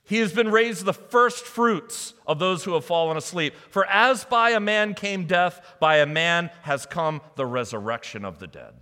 He 0.04 0.18
has 0.18 0.32
been 0.32 0.50
raised 0.50 0.84
the 0.84 0.92
first 0.92 1.44
fruits 1.44 2.14
of 2.26 2.38
those 2.38 2.64
who 2.64 2.74
have 2.74 2.84
fallen 2.84 3.16
asleep. 3.16 3.54
For 3.70 3.86
as 3.86 4.24
by 4.24 4.50
a 4.50 4.60
man 4.60 4.94
came 4.94 5.26
death, 5.26 5.76
by 5.80 5.98
a 5.98 6.06
man 6.06 6.50
has 6.62 6.86
come 6.86 7.20
the 7.36 7.46
resurrection 7.46 8.24
of 8.24 8.38
the 8.38 8.48
dead. 8.48 8.74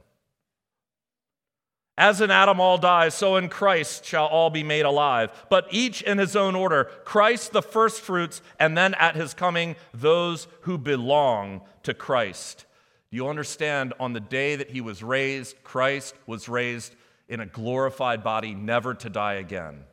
As 1.98 2.22
in 2.22 2.30
Adam 2.30 2.60
all 2.60 2.78
die, 2.78 3.10
so 3.10 3.36
in 3.36 3.50
Christ 3.50 4.06
shall 4.06 4.24
all 4.24 4.48
be 4.48 4.62
made 4.62 4.86
alive, 4.86 5.30
but 5.50 5.66
each 5.70 6.00
in 6.00 6.16
his 6.16 6.34
own 6.34 6.54
order. 6.54 6.84
Christ 7.04 7.52
the 7.52 7.60
firstfruits, 7.60 8.40
and 8.58 8.76
then 8.76 8.94
at 8.94 9.16
his 9.16 9.34
coming, 9.34 9.76
those 9.92 10.48
who 10.62 10.78
belong 10.78 11.60
to 11.82 11.92
Christ. 11.92 12.64
Do 13.10 13.18
you 13.18 13.28
understand? 13.28 13.92
On 14.00 14.14
the 14.14 14.20
day 14.20 14.56
that 14.56 14.70
he 14.70 14.80
was 14.80 15.02
raised, 15.02 15.62
Christ 15.62 16.14
was 16.26 16.48
raised 16.48 16.94
in 17.28 17.40
a 17.40 17.46
glorified 17.46 18.24
body, 18.24 18.54
never 18.54 18.94
to 18.94 19.10
die 19.10 19.34
again. 19.34 19.84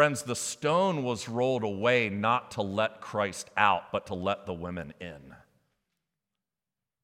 Friends, 0.00 0.22
the 0.22 0.34
stone 0.34 1.02
was 1.02 1.28
rolled 1.28 1.62
away 1.62 2.08
not 2.08 2.52
to 2.52 2.62
let 2.62 3.02
Christ 3.02 3.50
out, 3.54 3.92
but 3.92 4.06
to 4.06 4.14
let 4.14 4.46
the 4.46 4.54
women 4.54 4.94
in. 4.98 5.34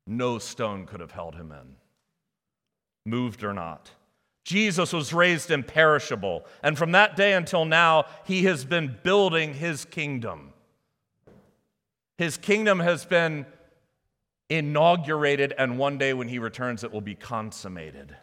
No 0.07 0.39
stone 0.39 0.87
could 0.87 1.01
have 1.01 1.11
held 1.11 1.35
him 1.35 1.53
in 1.53 1.77
moved 3.05 3.45
or 3.45 3.53
not. 3.53 3.91
Jesus 4.47 4.95
was 4.95 5.13
raised 5.13 5.51
imperishable, 5.51 6.47
and 6.63 6.79
from 6.79 6.93
that 6.93 7.17
day 7.17 7.35
until 7.35 7.67
now, 7.67 8.07
he 8.25 8.45
has 8.45 8.65
been 8.65 8.97
building 9.03 9.53
his 9.53 9.85
kingdom. 9.85 10.55
His 12.17 12.39
kingdom 12.39 12.81
has 12.81 13.05
been 13.05 13.45
inaugurated, 14.49 15.53
and 15.59 15.77
one 15.77 15.99
day 15.99 16.15
when 16.15 16.29
he 16.29 16.39
returns, 16.39 16.83
it 16.83 16.91
will 16.91 17.03
be 17.03 17.15
consummated. 17.15 18.17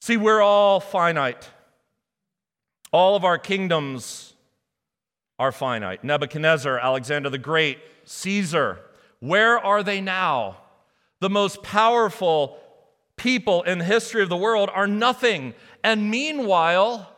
See, 0.00 0.16
we're 0.16 0.40
all 0.40 0.80
finite. 0.80 1.46
All 2.92 3.16
of 3.16 3.24
our 3.24 3.38
kingdoms 3.38 4.34
are 5.38 5.52
finite. 5.52 6.04
Nebuchadnezzar, 6.04 6.78
Alexander 6.78 7.30
the 7.30 7.38
Great, 7.38 7.78
Caesar, 8.04 8.80
where 9.20 9.58
are 9.58 9.82
they 9.82 10.00
now? 10.00 10.56
the 11.20 11.30
most 11.30 11.62
powerful 11.62 12.58
people 13.16 13.62
in 13.62 13.78
the 13.78 13.84
history 13.84 14.22
of 14.22 14.28
the 14.28 14.36
world 14.36 14.70
are 14.72 14.86
nothing. 14.86 15.54
And 15.84 16.10
meanwhile, 16.10 17.14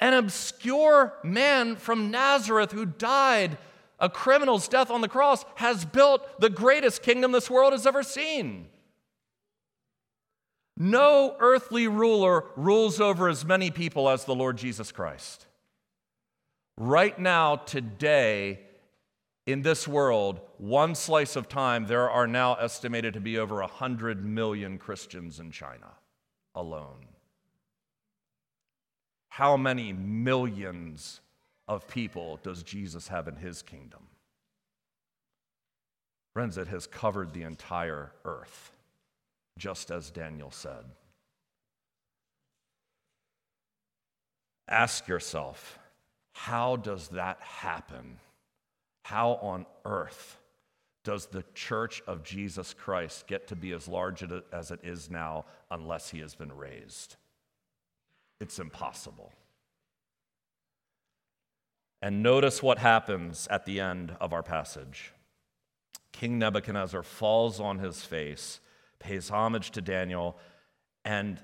an 0.00 0.14
obscure 0.14 1.12
man 1.22 1.76
from 1.76 2.10
Nazareth 2.10 2.72
who 2.72 2.86
died 2.86 3.58
a 3.98 4.08
criminal's 4.08 4.66
death 4.66 4.90
on 4.90 5.00
the 5.00 5.08
cross 5.08 5.44
has 5.56 5.84
built 5.84 6.40
the 6.40 6.50
greatest 6.50 7.02
kingdom 7.02 7.32
this 7.32 7.50
world 7.50 7.72
has 7.72 7.86
ever 7.86 8.02
seen. 8.02 8.68
No 10.82 11.36
earthly 11.38 11.86
ruler 11.86 12.46
rules 12.56 13.00
over 13.00 13.28
as 13.28 13.44
many 13.44 13.70
people 13.70 14.08
as 14.08 14.24
the 14.24 14.34
Lord 14.34 14.56
Jesus 14.56 14.90
Christ. 14.90 15.46
Right 16.76 17.16
now, 17.16 17.54
today, 17.54 18.58
in 19.46 19.62
this 19.62 19.86
world, 19.86 20.40
one 20.58 20.96
slice 20.96 21.36
of 21.36 21.48
time, 21.48 21.86
there 21.86 22.10
are 22.10 22.26
now 22.26 22.54
estimated 22.54 23.14
to 23.14 23.20
be 23.20 23.38
over 23.38 23.60
100 23.60 24.24
million 24.24 24.76
Christians 24.76 25.38
in 25.38 25.52
China 25.52 25.86
alone. 26.52 27.06
How 29.28 29.56
many 29.56 29.92
millions 29.92 31.20
of 31.68 31.86
people 31.86 32.40
does 32.42 32.64
Jesus 32.64 33.06
have 33.06 33.28
in 33.28 33.36
his 33.36 33.62
kingdom? 33.62 34.08
Friends, 36.34 36.58
it 36.58 36.66
has 36.66 36.88
covered 36.88 37.34
the 37.34 37.44
entire 37.44 38.10
earth, 38.24 38.72
just 39.58 39.90
as 39.90 40.10
Daniel 40.10 40.50
said. 40.50 40.84
Ask 44.68 45.08
yourself, 45.08 45.78
how 46.32 46.76
does 46.76 47.08
that 47.08 47.40
happen? 47.40 48.18
How 49.04 49.32
on 49.42 49.66
earth 49.84 50.38
does 51.04 51.26
the 51.26 51.44
church 51.54 52.02
of 52.06 52.22
Jesus 52.22 52.72
Christ 52.72 53.26
get 53.26 53.48
to 53.48 53.56
be 53.56 53.72
as 53.72 53.88
large 53.88 54.24
as 54.52 54.70
it 54.70 54.80
is 54.82 55.10
now 55.10 55.44
unless 55.70 56.10
he 56.10 56.20
has 56.20 56.34
been 56.34 56.56
raised? 56.56 57.16
It's 58.40 58.58
impossible. 58.58 59.32
And 62.00 62.22
notice 62.22 62.62
what 62.62 62.78
happens 62.78 63.46
at 63.50 63.64
the 63.64 63.78
end 63.78 64.16
of 64.20 64.32
our 64.32 64.42
passage. 64.42 65.12
King 66.12 66.38
Nebuchadnezzar 66.38 67.02
falls 67.02 67.60
on 67.60 67.78
his 67.78 68.04
face, 68.04 68.60
pays 69.02 69.28
homage 69.28 69.72
to 69.72 69.80
Daniel, 69.80 70.38
and 71.04 71.38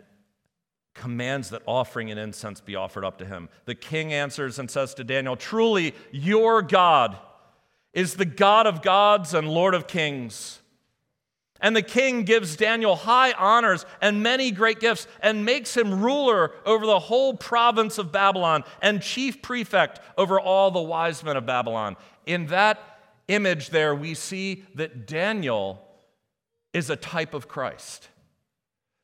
commands 0.94 1.50
that 1.50 1.62
offering 1.66 2.10
and 2.10 2.18
incense 2.18 2.60
be 2.60 2.76
offered 2.76 3.04
up 3.04 3.18
to 3.18 3.24
him. 3.24 3.48
The 3.66 3.74
king 3.74 4.12
answers 4.12 4.58
and 4.58 4.70
says 4.70 4.94
to 4.94 5.04
Daniel, 5.04 5.36
Truly, 5.36 5.94
your 6.10 6.62
God 6.62 7.16
is 7.92 8.14
the 8.14 8.24
God 8.24 8.66
of 8.66 8.82
gods 8.82 9.34
and 9.34 9.48
Lord 9.48 9.74
of 9.74 9.86
kings. 9.86 10.60
And 11.60 11.74
the 11.74 11.82
king 11.82 12.22
gives 12.22 12.56
Daniel 12.56 12.94
high 12.94 13.32
honors 13.32 13.84
and 14.00 14.22
many 14.22 14.52
great 14.52 14.78
gifts 14.78 15.08
and 15.20 15.44
makes 15.44 15.76
him 15.76 16.00
ruler 16.00 16.52
over 16.64 16.86
the 16.86 17.00
whole 17.00 17.34
province 17.34 17.98
of 17.98 18.12
Babylon 18.12 18.62
and 18.80 19.02
chief 19.02 19.42
prefect 19.42 20.00
over 20.16 20.38
all 20.38 20.70
the 20.70 20.80
wise 20.80 21.24
men 21.24 21.36
of 21.36 21.46
Babylon. 21.46 21.96
In 22.26 22.46
that 22.46 22.78
image, 23.26 23.70
there, 23.70 23.94
we 23.94 24.14
see 24.14 24.64
that 24.76 25.06
Daniel 25.06 25.87
is 26.78 26.88
a 26.88 26.96
type 26.96 27.34
of 27.34 27.48
Christ. 27.48 28.08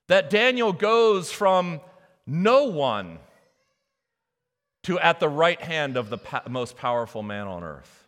That 0.09 0.31
Daniel 0.31 0.73
goes 0.73 1.31
from 1.31 1.81
no 2.27 2.65
one 2.65 3.19
to 4.85 4.99
at 4.99 5.19
the 5.21 5.29
right 5.29 5.61
hand 5.61 5.97
of 5.97 6.09
the 6.09 6.19
most 6.49 6.77
powerful 6.77 7.23
man 7.23 7.47
on 7.47 7.63
earth. 7.65 8.07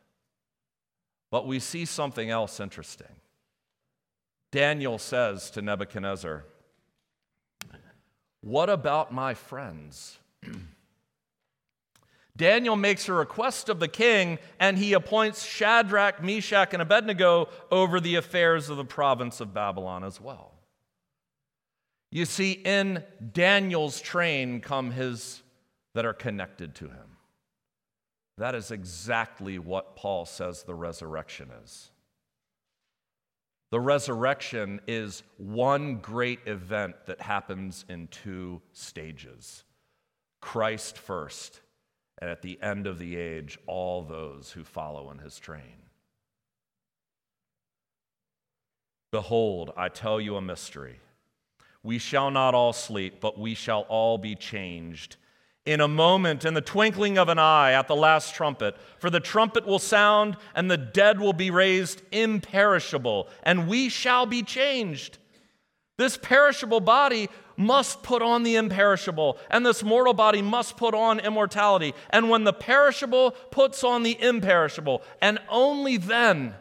But 1.30 1.46
we 1.46 1.58
see 1.58 1.84
something 1.84 2.30
else 2.30 2.60
interesting. 2.60 3.08
Daniel 4.52 4.98
says 4.98 5.50
to 5.50 5.62
Nebuchadnezzar, 5.62 6.44
What 8.42 8.70
about 8.70 9.12
my 9.12 9.34
friends? 9.34 10.18
Daniel 12.36 12.76
makes 12.76 13.08
a 13.08 13.12
request 13.12 13.68
of 13.68 13.80
the 13.80 13.88
king, 13.88 14.38
and 14.60 14.76
he 14.76 14.92
appoints 14.92 15.44
Shadrach, 15.44 16.22
Meshach, 16.22 16.72
and 16.72 16.82
Abednego 16.82 17.48
over 17.70 17.98
the 17.98 18.16
affairs 18.16 18.68
of 18.68 18.76
the 18.76 18.84
province 18.84 19.40
of 19.40 19.54
Babylon 19.54 20.04
as 20.04 20.20
well. 20.20 20.52
You 22.10 22.24
see, 22.24 22.52
in 22.52 23.02
Daniel's 23.32 24.00
train 24.00 24.60
come 24.60 24.90
his 24.90 25.42
that 25.94 26.04
are 26.04 26.12
connected 26.12 26.74
to 26.76 26.84
him. 26.86 27.16
That 28.38 28.54
is 28.54 28.70
exactly 28.70 29.58
what 29.58 29.96
Paul 29.96 30.26
says 30.26 30.62
the 30.62 30.74
resurrection 30.74 31.48
is. 31.64 31.90
The 33.70 33.80
resurrection 33.80 34.80
is 34.86 35.22
one 35.38 35.96
great 35.96 36.40
event 36.46 36.94
that 37.06 37.20
happens 37.20 37.84
in 37.88 38.08
two 38.08 38.60
stages 38.72 39.64
Christ 40.40 40.98
first, 40.98 41.60
and 42.18 42.30
at 42.30 42.42
the 42.42 42.58
end 42.62 42.86
of 42.86 42.98
the 42.98 43.16
age, 43.16 43.58
all 43.66 44.02
those 44.02 44.52
who 44.52 44.64
follow 44.64 45.10
in 45.10 45.18
his 45.18 45.38
train. 45.38 45.86
Behold, 49.12 49.72
I 49.76 49.88
tell 49.88 50.20
you 50.20 50.36
a 50.36 50.42
mystery. 50.42 51.00
We 51.82 51.98
shall 51.98 52.30
not 52.30 52.54
all 52.54 52.72
sleep, 52.72 53.20
but 53.20 53.38
we 53.38 53.54
shall 53.54 53.82
all 53.82 54.18
be 54.18 54.34
changed 54.34 55.16
in 55.66 55.80
a 55.80 55.88
moment, 55.88 56.44
in 56.44 56.54
the 56.54 56.60
twinkling 56.60 57.18
of 57.18 57.28
an 57.28 57.40
eye, 57.40 57.72
at 57.72 57.88
the 57.88 57.96
last 57.96 58.34
trumpet. 58.34 58.76
For 59.00 59.10
the 59.10 59.20
trumpet 59.20 59.66
will 59.66 59.80
sound, 59.80 60.36
and 60.54 60.70
the 60.70 60.76
dead 60.76 61.20
will 61.20 61.32
be 61.32 61.50
raised 61.50 62.02
imperishable, 62.12 63.28
and 63.42 63.66
we 63.66 63.88
shall 63.88 64.26
be 64.26 64.42
changed. 64.42 65.18
This 65.98 66.16
perishable 66.16 66.80
body 66.80 67.28
must 67.56 68.02
put 68.02 68.22
on 68.22 68.42
the 68.42 68.56
imperishable, 68.56 69.38
and 69.50 69.64
this 69.64 69.82
mortal 69.82 70.14
body 70.14 70.42
must 70.42 70.76
put 70.76 70.94
on 70.94 71.20
immortality. 71.20 71.94
And 72.10 72.30
when 72.30 72.44
the 72.44 72.52
perishable 72.52 73.32
puts 73.50 73.84
on 73.84 74.02
the 74.02 74.20
imperishable, 74.20 75.02
and 75.20 75.38
only 75.48 75.96
then 75.96 76.54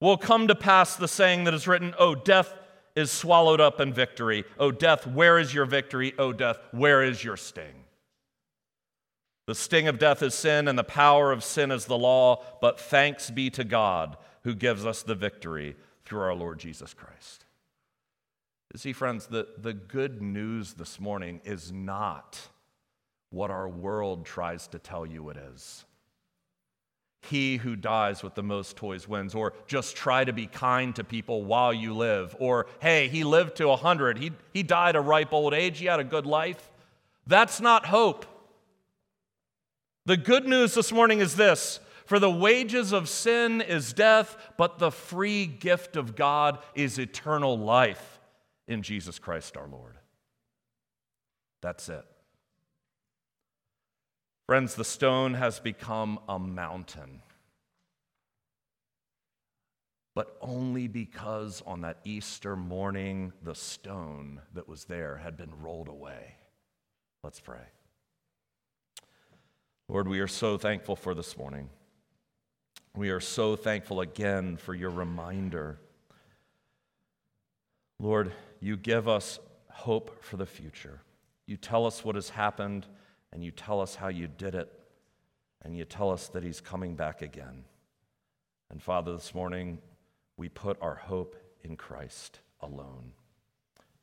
will 0.00 0.16
come 0.16 0.48
to 0.48 0.54
pass 0.54 0.96
the 0.96 1.08
saying 1.08 1.44
that 1.44 1.54
is 1.54 1.68
written, 1.68 1.94
O 1.98 2.14
death, 2.14 2.54
is 2.94 3.10
swallowed 3.10 3.60
up 3.60 3.80
in 3.80 3.92
victory. 3.92 4.44
O 4.58 4.70
death, 4.70 5.06
where 5.06 5.38
is 5.38 5.54
your 5.54 5.64
victory? 5.64 6.12
O 6.18 6.32
death, 6.32 6.58
where 6.72 7.02
is 7.02 7.24
your 7.24 7.36
sting? 7.36 7.84
The 9.46 9.54
sting 9.54 9.88
of 9.88 9.98
death 9.98 10.22
is 10.22 10.34
sin, 10.34 10.68
and 10.68 10.78
the 10.78 10.84
power 10.84 11.32
of 11.32 11.42
sin 11.42 11.70
is 11.70 11.86
the 11.86 11.98
law, 11.98 12.44
but 12.60 12.78
thanks 12.78 13.30
be 13.30 13.50
to 13.50 13.64
God 13.64 14.16
who 14.44 14.54
gives 14.54 14.86
us 14.86 15.02
the 15.02 15.14
victory 15.14 15.76
through 16.04 16.20
our 16.20 16.34
Lord 16.34 16.58
Jesus 16.58 16.94
Christ. 16.94 17.44
See, 18.74 18.94
friends, 18.94 19.26
the, 19.26 19.48
the 19.58 19.74
good 19.74 20.22
news 20.22 20.74
this 20.74 20.98
morning 20.98 21.42
is 21.44 21.70
not 21.70 22.40
what 23.28 23.50
our 23.50 23.68
world 23.68 24.24
tries 24.24 24.66
to 24.68 24.78
tell 24.78 25.04
you 25.04 25.28
it 25.28 25.36
is. 25.36 25.84
He 27.28 27.58
who 27.58 27.76
dies 27.76 28.22
with 28.22 28.34
the 28.34 28.42
most 28.42 28.76
toys 28.76 29.06
wins, 29.06 29.34
or 29.34 29.52
just 29.66 29.94
try 29.94 30.24
to 30.24 30.32
be 30.32 30.46
kind 30.46 30.96
to 30.96 31.04
people 31.04 31.44
while 31.44 31.72
you 31.72 31.92
live, 31.94 32.34
or 32.38 32.66
hey, 32.80 33.08
he 33.08 33.24
lived 33.24 33.56
to 33.56 33.68
100, 33.68 34.18
he, 34.18 34.32
he 34.54 34.62
died 34.62 34.96
a 34.96 35.00
ripe 35.00 35.34
old 35.34 35.52
age, 35.52 35.78
he 35.78 35.86
had 35.86 36.00
a 36.00 36.04
good 36.04 36.26
life. 36.26 36.70
That's 37.26 37.60
not 37.60 37.86
hope. 37.86 38.24
The 40.06 40.16
good 40.16 40.46
news 40.46 40.74
this 40.74 40.90
morning 40.90 41.20
is 41.20 41.36
this. 41.36 41.78
For 42.06 42.18
the 42.18 42.30
wages 42.30 42.92
of 42.92 43.08
sin 43.08 43.60
is 43.60 43.92
death, 43.92 44.36
but 44.56 44.78
the 44.78 44.90
free 44.90 45.46
gift 45.46 45.94
of 45.94 46.16
God 46.16 46.58
is 46.74 46.98
eternal 46.98 47.56
life 47.56 48.12
in 48.68 48.82
Jesus 48.82 49.18
Christ 49.18 49.56
our 49.56 49.68
Lord. 49.68 49.96
That's 51.60 51.88
it. 51.88 52.04
Friends, 54.46 54.74
the 54.74 54.84
stone 54.84 55.34
has 55.34 55.60
become 55.60 56.18
a 56.28 56.38
mountain. 56.38 57.22
But 60.14 60.36
only 60.42 60.88
because 60.88 61.62
on 61.66 61.80
that 61.82 61.98
Easter 62.04 62.54
morning, 62.54 63.32
the 63.42 63.54
stone 63.54 64.42
that 64.52 64.68
was 64.68 64.84
there 64.84 65.16
had 65.16 65.36
been 65.36 65.52
rolled 65.62 65.88
away. 65.88 66.34
Let's 67.24 67.40
pray. 67.40 67.64
Lord, 69.88 70.08
we 70.08 70.20
are 70.20 70.28
so 70.28 70.58
thankful 70.58 70.96
for 70.96 71.14
this 71.14 71.36
morning. 71.36 71.70
We 72.94 73.10
are 73.10 73.20
so 73.20 73.56
thankful 73.56 74.00
again 74.00 74.58
for 74.58 74.74
your 74.74 74.90
reminder. 74.90 75.78
Lord, 77.98 78.32
you 78.62 78.76
give 78.76 79.08
us 79.08 79.40
hope 79.68 80.22
for 80.22 80.36
the 80.36 80.46
future. 80.46 81.00
You 81.46 81.56
tell 81.56 81.84
us 81.84 82.04
what 82.04 82.14
has 82.14 82.28
happened 82.28 82.86
and 83.32 83.42
you 83.42 83.50
tell 83.50 83.80
us 83.80 83.96
how 83.96 84.08
you 84.08 84.28
did 84.28 84.54
it, 84.54 84.70
and 85.62 85.76
you 85.76 85.84
tell 85.84 86.10
us 86.10 86.28
that 86.28 86.44
He's 86.44 86.60
coming 86.60 86.94
back 86.94 87.22
again. 87.22 87.64
And 88.70 88.82
Father, 88.82 89.12
this 89.12 89.34
morning, 89.34 89.78
we 90.36 90.48
put 90.48 90.80
our 90.82 90.94
hope 90.94 91.34
in 91.62 91.76
Christ 91.76 92.40
alone. 92.60 93.12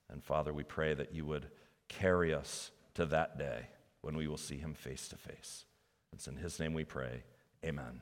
And 0.09 0.23
Father, 0.23 0.51
we 0.51 0.63
pray 0.63 0.95
that 0.95 1.13
you 1.13 1.25
would 1.25 1.47
carry 1.87 2.33
us 2.33 2.71
to 2.95 3.05
that 3.05 3.37
day 3.37 3.67
when 4.01 4.17
we 4.17 4.27
will 4.27 4.37
see 4.37 4.57
Him 4.57 4.73
face 4.73 5.07
to 5.09 5.15
face. 5.15 5.65
It's 6.11 6.27
in 6.27 6.35
His 6.35 6.59
name 6.59 6.73
we 6.73 6.85
pray. 6.85 7.23
Amen. 7.63 8.01